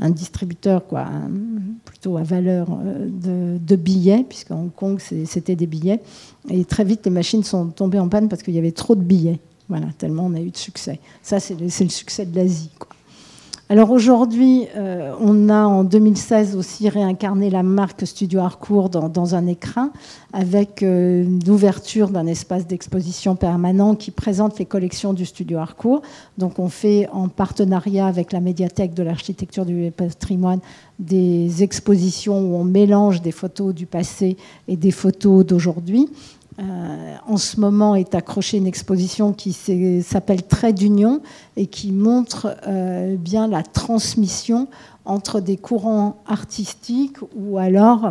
[0.00, 1.06] un, distributeur quoi,
[1.84, 6.00] plutôt à valeur euh, de, billets, puisqu'à Hong Kong, c'était des billets.
[6.50, 9.02] Et très vite, les machines sont tombées en panne parce qu'il y avait trop de
[9.02, 9.38] billets.
[9.68, 10.98] Voilà, tellement on a eu de succès.
[11.22, 12.70] Ça, c'est le, succès de l'Asie.
[13.70, 19.46] Alors aujourd'hui, euh, on a en 2016 aussi réincarné la marque Studio Harcourt dans, un
[19.46, 19.92] écrin
[20.32, 26.00] avec euh, l'ouverture d'un espace d'exposition permanent qui présente les collections du Studio Harcourt.
[26.38, 30.60] Donc on fait en partenariat avec la médiathèque de l'architecture du patrimoine
[30.98, 36.08] des expositions où on mélange des photos du passé et des photos d'aujourd'hui.
[36.58, 39.52] Euh, en ce moment est accrochée une exposition qui
[40.02, 41.20] s'appelle Trait d'union
[41.56, 44.66] et qui montre euh, bien la transmission
[45.04, 48.10] entre des courants artistiques ou alors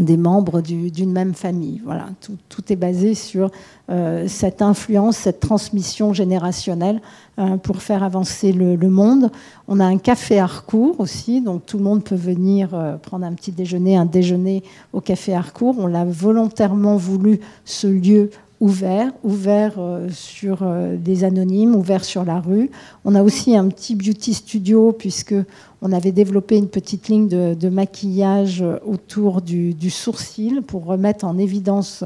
[0.00, 1.80] des membres d'une même famille.
[1.84, 3.50] Voilà, tout, est basé sur
[3.90, 7.00] euh, cette influence, cette transmission générationnelle
[7.38, 9.30] euh, pour faire avancer le, monde.
[9.66, 13.32] On a un café Harcourt aussi, donc tout le monde peut venir euh, prendre un
[13.32, 15.76] petit déjeuner, un déjeuner au café Harcourt.
[15.78, 18.30] On l'a volontairement voulu ce lieu
[18.60, 19.74] ouvert, ouvert
[20.10, 22.70] sur des anonymes, ouvert sur la rue.
[23.04, 25.36] On a aussi un petit beauty studio puisque
[25.80, 32.04] on avait développé une petite ligne de, maquillage autour du, sourcil pour remettre en évidence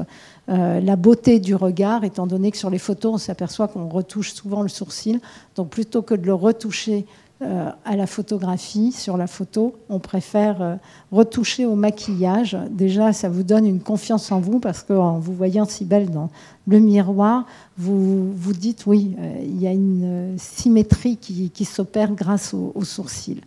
[0.49, 4.33] euh, la beauté du regard, étant donné que sur les photos, on s'aperçoit qu'on retouche
[4.33, 5.21] souvent le sourcil.
[5.55, 7.05] Donc plutôt que de le retoucher
[7.43, 10.75] euh, à la photographie, sur la photo, on préfère euh,
[11.11, 12.57] retoucher au maquillage.
[12.71, 16.29] Déjà, ça vous donne une confiance en vous parce qu'en vous voyant si belle dans
[16.67, 17.45] le miroir,
[17.77, 23.41] vous vous dites oui, il y a une symétrie qui, s'opère grâce au, au sourcil.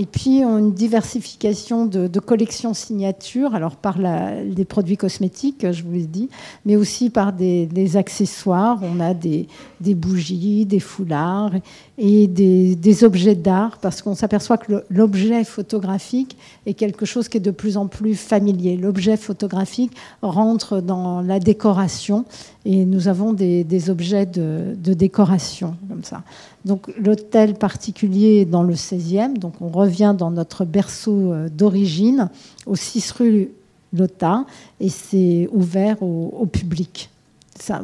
[0.00, 6.06] Et puis une diversification de, collections signatures, alors par les produits cosmétiques, je vous l'ai
[6.06, 6.30] dit,
[6.64, 8.78] mais aussi par des, accessoires.
[8.84, 9.48] On a des,
[9.80, 11.50] bougies, des foulards
[11.98, 16.36] et des, objets d'art, parce qu'on s'aperçoit que l'objet photographique
[16.66, 18.76] est quelque chose qui est de plus en plus familier.
[18.76, 22.24] L'objet photographique rentre dans la décoration
[22.70, 26.22] et nous avons des, objets de, décoration comme ça.
[26.66, 32.28] Donc l'hôtel particulier est dans le 16e, donc on revient dans notre berceau euh, d'origine,
[32.66, 33.48] au 6 rue
[33.94, 34.44] Lota,
[34.80, 37.08] et c'est ouvert au, public.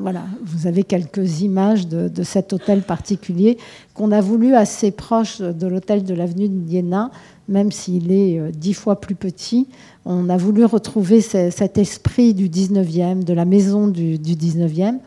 [0.00, 3.58] Voilà, vous avez quelques images de, cet hôtel particulier
[3.92, 7.10] qu'on a voulu assez proche de l'hôtel de l'avenue de Iéna,
[7.48, 9.68] même s'il est euh, dix fois plus petit.
[10.04, 14.98] On a voulu retrouver cet esprit du 19e, de la maison du, du 19e.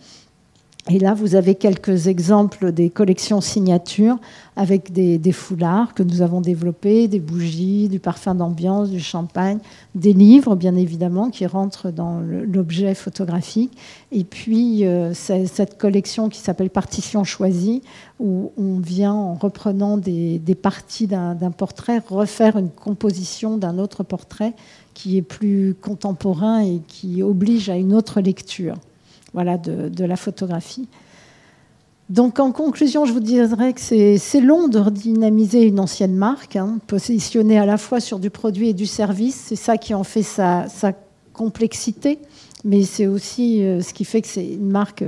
[0.90, 4.18] Et là, vous avez quelques exemples des collections signatures
[4.56, 9.60] avec des, foulards que nous avons développés, des bougies, du parfum d'ambiance, du champagne,
[9.96, 13.78] des livres, bien évidemment, qui rentrent dans l'objet photographique.
[14.14, 17.82] Et puis, euh, cette collection qui s'appelle Partition choisie,
[18.22, 24.04] où on vient, en reprenant des, des parties d'un portrait, refaire une composition d'un autre
[24.04, 24.54] portrait
[24.94, 28.76] qui est plus contemporain et qui oblige à une autre lecture
[29.34, 30.88] voilà, de, la photographie.
[32.10, 36.80] Donc en conclusion, je vous dirais que c'est long de redynamiser une ancienne marque, hein,
[36.88, 39.36] positionnée à la fois sur du produit et du service.
[39.36, 40.66] C'est ça qui en fait sa,
[41.34, 42.18] complexité,
[42.64, 45.04] mais c'est aussi euh, ce qui fait que c'est une marque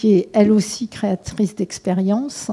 [0.00, 2.50] qui est elle aussi créatrice d'expérience.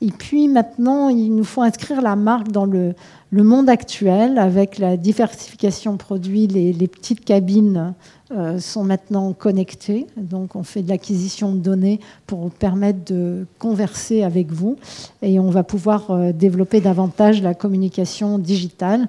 [0.00, 2.94] Et puis maintenant, il nous faut inscrire la marque dans le,
[3.32, 7.92] monde actuel avec la diversification produit, les, les petites cabines
[8.32, 10.06] euh, sont maintenant connectés.
[10.16, 14.76] Donc, on fait de l'acquisition de données pour permettre de converser avec vous.
[15.20, 19.06] Et on va pouvoir euh, développer davantage la communication digitale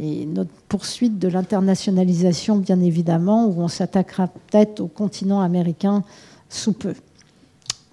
[0.00, 6.02] et notre poursuite de l'internationalisation, bien évidemment, où on s'attaquera peut-être au continent américain
[6.48, 6.94] sous peu.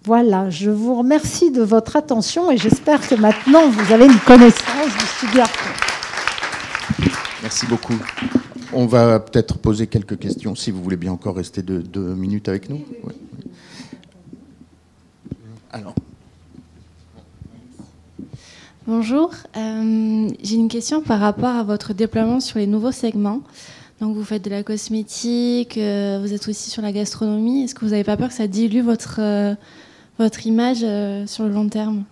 [0.05, 4.93] Voilà, je vous remercie de votre attention et j'espère que maintenant vous avez une connaissance
[4.99, 5.41] du studio
[7.41, 7.95] Merci beaucoup.
[8.71, 12.69] on va peut-être poser quelques questions, si vous voulez bien encore rester deux, minutes avec
[12.69, 12.85] nous.
[15.71, 15.95] Alors.
[18.85, 23.41] Bonjour, euh, j'ai une question par rapport à votre déploiement sur les nouveaux segments.
[24.01, 27.63] Donc vous faites de la cosmétique, euh, vous êtes aussi sur la gastronomie.
[27.63, 29.55] Est-ce que vous n'avez pas peur que ça dilue votre, euh,
[30.18, 30.86] votre image
[31.28, 32.05] sur le long terme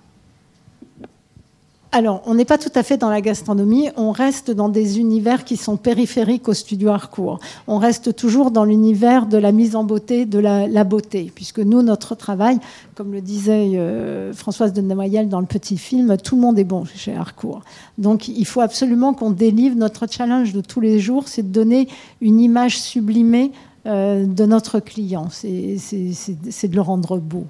[1.95, 5.43] alors, on n'est pas tout à fait dans la gastronomie, on reste dans des univers
[5.43, 7.39] qui sont périphériques au studio Harcourt.
[7.67, 11.83] On reste toujours dans l'univers de la mise en beauté, de la, beauté, puisque nous,
[11.83, 12.57] notre travail,
[12.95, 16.63] comme le disait euh, Françoise de Noyel dans le petit film, tout le monde est
[16.63, 17.61] bon chez Harcourt.
[17.99, 21.87] Donc, il faut absolument qu'on délivre notre challenge de tous les jours, c'est de donner
[22.21, 23.51] une image sublimée
[23.85, 27.45] euh, de notre client, c'est de le rendre beau.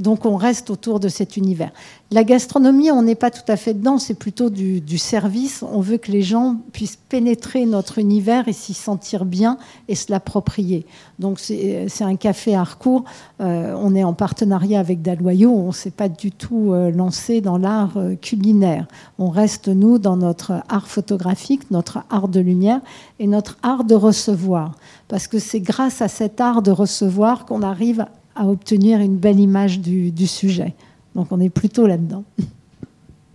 [0.00, 1.70] Donc on reste autour de cet univers.
[2.10, 5.64] La gastronomie, on n'est pas tout à fait dedans, c'est plutôt du, service.
[5.68, 10.12] On veut que les gens puissent pénétrer notre univers et s'y sentir bien et se
[10.12, 10.86] l'approprier.
[11.18, 13.04] Donc c'est un café Harcourt.
[13.40, 15.50] Euh, on est en partenariat avec Daloyau.
[15.50, 18.86] On ne s'est pas du tout euh, lancé dans l'art euh, culinaire.
[19.18, 22.80] On reste, nous, dans notre art photographique, notre art de lumière
[23.18, 24.76] et notre art de recevoir.
[25.08, 29.40] Parce que c'est grâce à cet art de recevoir qu'on arrive à obtenir une belle
[29.40, 30.74] image du, sujet.
[31.14, 32.24] Donc on est plutôt là-dedans.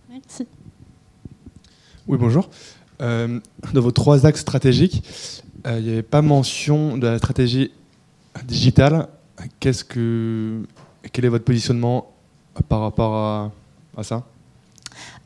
[0.09, 0.45] Merci.
[2.07, 2.49] Oui, bonjour.
[3.01, 3.39] Euh,
[3.73, 5.03] dans vos trois axes stratégiques,
[5.67, 7.71] euh, il n'y avait pas mention de la stratégie
[8.45, 9.07] digitale.
[9.59, 10.63] Qu'est-ce que,
[11.11, 12.11] quel est votre positionnement
[12.67, 13.51] par rapport à,
[13.95, 14.25] à ça?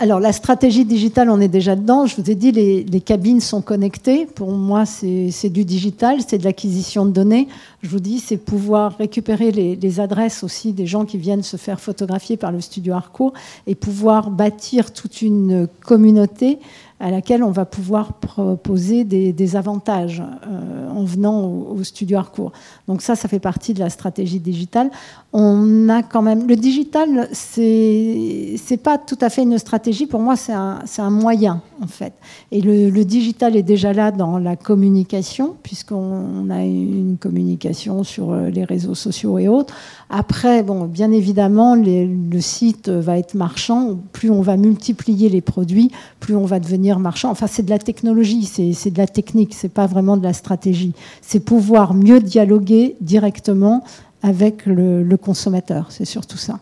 [0.04, 2.06] Alors la stratégie digitale, on est déjà dedans.
[2.06, 4.26] Je vous ai dit, les, cabines sont connectées.
[4.26, 7.48] Pour moi, c'est du digital, c'est de l'acquisition de données.
[7.82, 11.80] Je vous dis, c'est pouvoir récupérer les, adresses aussi des gens qui viennent se faire
[11.80, 13.32] photographier par le studio Harcourt
[13.66, 16.60] et pouvoir bâtir toute une communauté
[17.00, 22.54] à laquelle on va pouvoir proposer des, avantages euh, en venant au, studio Harcourt.
[22.88, 24.90] Donc ça, ça fait partie de la stratégie digitale.
[25.34, 30.06] On a quand même le digital, c'est c'est pas tout à fait une stratégie.
[30.06, 32.14] Pour moi, c'est un, moyen en fait.
[32.52, 38.32] Et le, le, digital est déjà là dans la communication, puisqu'on a une communication sur
[38.32, 39.74] euh, les réseaux sociaux et autres.
[40.10, 43.98] Après, bon, bien évidemment, le site va être marchand.
[44.12, 47.32] Plus on va multiplier les produits, plus on va devenir marchand.
[47.32, 50.94] Enfin, c'est de la technologie, c'est de la technique, c'est pas vraiment de la stratégie.
[51.22, 53.84] C'est pouvoir mieux dialoguer directement
[54.22, 55.92] avec le, consommateur.
[55.92, 56.60] C'est surtout ça.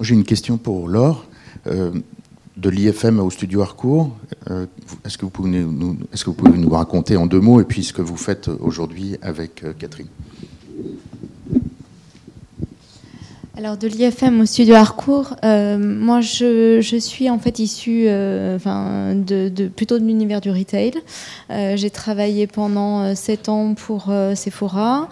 [0.00, 1.26] J'ai une question pour Laure.
[1.66, 1.92] Euh,
[2.56, 4.10] de l'IFM au studio Harcourt.
[4.50, 4.66] Euh,
[5.04, 7.64] est-ce que, vous pouvez nous, est que vous pouvez nous raconter en deux mots et
[7.64, 10.06] puis ce que vous faites aujourd'hui avec euh, Catherine?
[13.56, 18.56] Alors de l'IFM au studio Harcourt, euh, moi je, je, suis en fait issue euh,
[18.56, 20.94] enfin, de, de, plutôt de l'univers du retail.
[21.50, 25.08] Euh, j'ai travaillé pendant sept ans pour Sephora,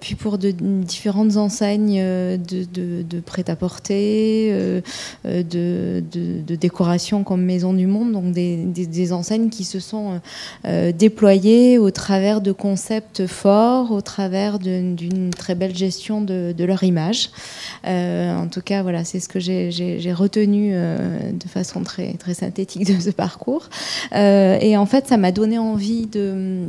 [0.00, 4.80] puis pour de, différentes enseignes de, prêt-à-porter,
[5.24, 6.02] de,
[6.56, 10.20] décoration comme Maison du Monde, donc des, des, des enseignes qui se sont
[10.64, 17.30] déployées au travers de concepts forts, au travers d'une très belle gestion de, leur image.
[17.86, 22.34] Euh, en tout cas, voilà, c'est ce que j'ai retenu euh, de façon très, très
[22.34, 23.68] synthétique de ce parcours.
[24.14, 26.68] Euh, et en fait, ça m'a donné envie de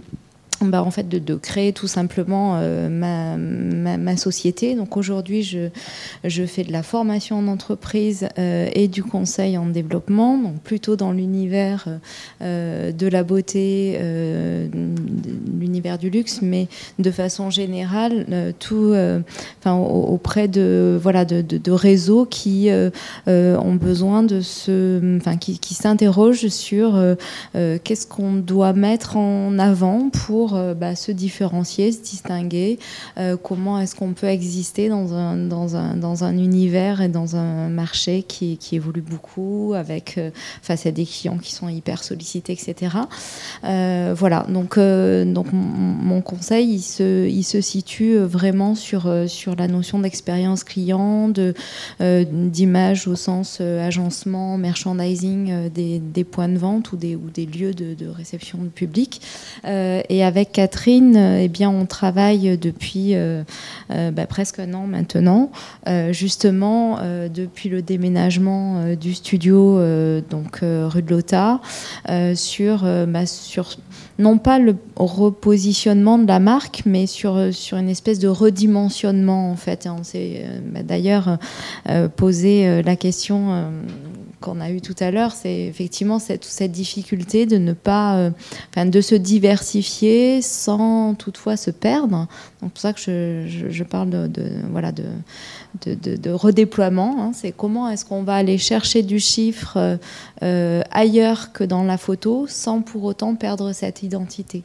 [0.61, 4.75] bah, en fait, de, créer tout simplement euh, ma, société.
[4.75, 5.69] Donc aujourd'hui, je,
[6.23, 10.95] je, fais de la formation en entreprise euh, et du conseil en développement, donc plutôt
[10.95, 11.87] dans l'univers
[12.41, 13.99] euh, de la beauté,
[15.59, 16.67] l'univers du luxe, mais
[16.99, 18.93] de façon générale, tout,
[19.59, 22.69] enfin, auprès de, voilà, de, réseaux qui
[23.27, 26.99] ont besoin de se, enfin, qui, qui s'interrogent sur
[27.53, 32.79] qu'est-ce qu'on doit mettre en avant pour euh, bah, se différencier, se distinguer,
[33.17, 37.35] euh, comment est-ce qu'on peut exister dans un, dans, un, dans un univers et dans
[37.35, 40.31] un marché qui, qui évolue beaucoup, avec, euh,
[40.61, 42.97] face à des clients qui sont hyper sollicités, etc.
[43.63, 49.99] voilà, donc, donc mon, conseil, il se, il se situe vraiment sur, sur la notion
[49.99, 51.31] d'expérience client,
[51.99, 57.73] d'image au sens agencement, merchandising des, des, points de vente ou des, ou des lieux
[57.73, 59.21] de, de réception de public.
[59.65, 63.43] et avec Catherine, euh, eh bien, on travaille depuis euh,
[63.91, 65.51] euh, bah, presque un an maintenant,
[66.11, 66.99] justement
[67.33, 69.79] depuis le déménagement du studio,
[70.29, 71.59] donc rue de Lota,
[72.35, 73.77] sur, bah, sur
[74.19, 79.55] non pas le repositionnement de la marque, mais sur, sur une espèce de redimensionnement en
[79.55, 79.87] fait.
[79.87, 81.37] on s'est bah, d'ailleurs
[82.15, 83.71] posé la question
[84.43, 88.29] qu'on a eu tout à l'heure, c'est effectivement cette, difficulté de ne pas, euh,
[88.69, 92.27] enfin, de se diversifier sans toutefois se perdre.
[92.61, 95.05] Donc, pour ça que je, parle de, voilà, de,
[95.85, 97.15] de, redéploiement.
[97.19, 97.31] Hein.
[97.33, 99.97] C'est comment est-ce qu'on va aller chercher du chiffre
[100.43, 104.63] euh, ailleurs que dans la photo sans pour autant perdre cette identité.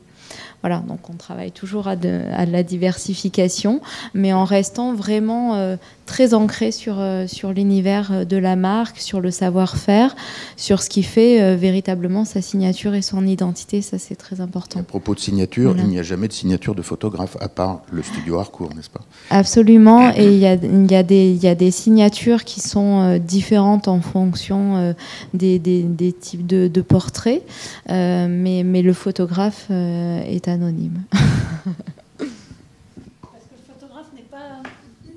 [0.63, 3.81] Voilà, donc on travaille toujours à, de, la diversification,
[4.13, 5.77] mais en restant vraiment euh,
[6.09, 10.17] très ancré sur, euh, sur l'univers de la marque, sur le savoir-faire,
[10.57, 13.83] sur ce qui fait euh, véritablement sa signature et son identité.
[13.83, 14.81] Ça, c'est très important.
[14.81, 15.85] À propos de signature, voilà.
[15.85, 19.03] il n'y a jamais de signature de photographe, à part le studio Harcourt, n'est-ce pas?
[19.29, 24.01] Absolument, et il y, a, y a y a des signatures qui sont différentes en
[24.01, 24.95] fonction
[25.35, 27.43] des, des, des types de, de portraits,
[27.89, 31.03] mais, mais le photographe est anonyme.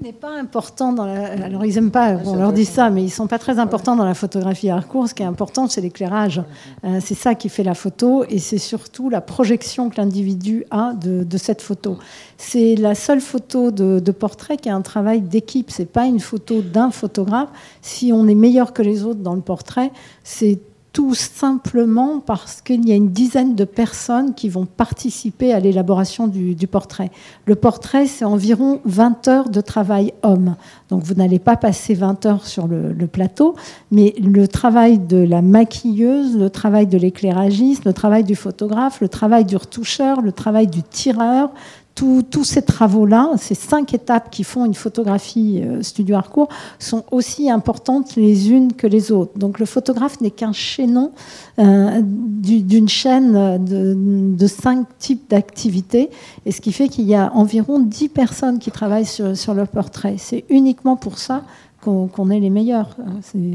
[0.02, 1.32] n'est pas important dans la...
[1.43, 4.06] Alors ils n'aiment pas, on leur dit ça, mais ils sont pas très importants dans
[4.06, 5.08] la photographie hardcore.
[5.08, 6.41] Ce qui est important, c'est l'éclairage.
[6.84, 10.93] Euh, c'est ça qui fait la photo et c'est surtout la projection que l'individu a
[10.93, 11.97] de, de, cette photo.
[12.38, 15.70] C'est la seule photo de, de portrait qui a un travail d'équipe.
[15.70, 17.49] C'est pas une photo d'un photographe.
[17.82, 19.91] Si on est meilleur que les autres dans le portrait,
[20.24, 20.60] c'est
[20.94, 26.28] tout simplement parce qu'il y a une dizaine de personnes qui vont participer à l'élaboration
[26.28, 27.12] du, portrait.
[27.46, 30.56] Le portrait, c'est environ 20 heures de travail homme.
[30.89, 33.56] Donc vous n'allez pas passer 20 heures sur le, le, plateau,
[33.89, 39.08] mais le travail de la maquilleuse, le travail de l'éclairagiste, le travail du photographe, le
[39.08, 41.52] travail du retoucheur, le travail du tireur,
[41.96, 47.50] tous, ces travaux-là, ces cinq étapes qui font une photographie euh, studio Harcourt, sont aussi
[47.50, 49.38] importantes les unes que les autres.
[49.38, 51.12] Donc le photographe n'est qu'un chaînon
[51.60, 56.10] euh, d'une chaîne de, cinq types d'activités,
[56.46, 60.16] et ce qui fait qu'il y a environ dix personnes qui travaillent sur, le portrait.
[60.18, 61.44] C'est uniquement pour ça
[61.82, 62.96] qu'on qu est les meilleurs.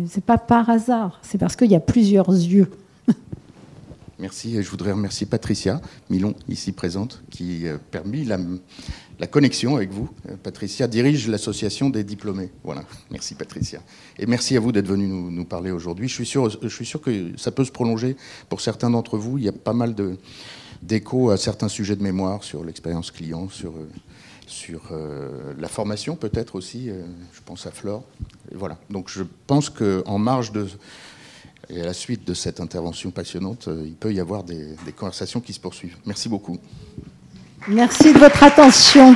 [0.08, 2.70] C'est pas par hasard, c'est parce qu'il y a plusieurs yeux.
[4.18, 4.62] Merci.
[4.62, 8.38] Je voudrais remercier Patricia Milon, ici présente, qui a permis la,
[9.26, 10.08] connexion avec vous.
[10.42, 12.50] Patricia dirige l'association des diplômés.
[12.64, 12.84] Voilà.
[13.10, 13.82] Merci Patricia.
[14.18, 16.08] Et merci à vous d'être venu nous, parler aujourd'hui.
[16.08, 16.26] Je, suis
[16.86, 18.16] sûr, que ça peut se prolonger
[18.48, 19.36] pour certains d'entre vous.
[19.36, 19.94] Il y a pas mal
[20.80, 23.74] d'échos à certains sujets de mémoire sur l'expérience client, sur,
[24.92, 26.88] euh, la formation peut-être aussi.
[26.88, 27.04] Euh,
[27.34, 28.04] je pense à Flore.
[28.50, 28.78] Et voilà.
[28.88, 30.66] Donc je pense qu'en marge de
[31.68, 35.40] et à la suite de cette intervention passionnante, il peut y avoir des, des conversations
[35.40, 35.96] qui se poursuivent.
[36.04, 36.58] Merci beaucoup.
[37.68, 39.12] Merci de votre attention.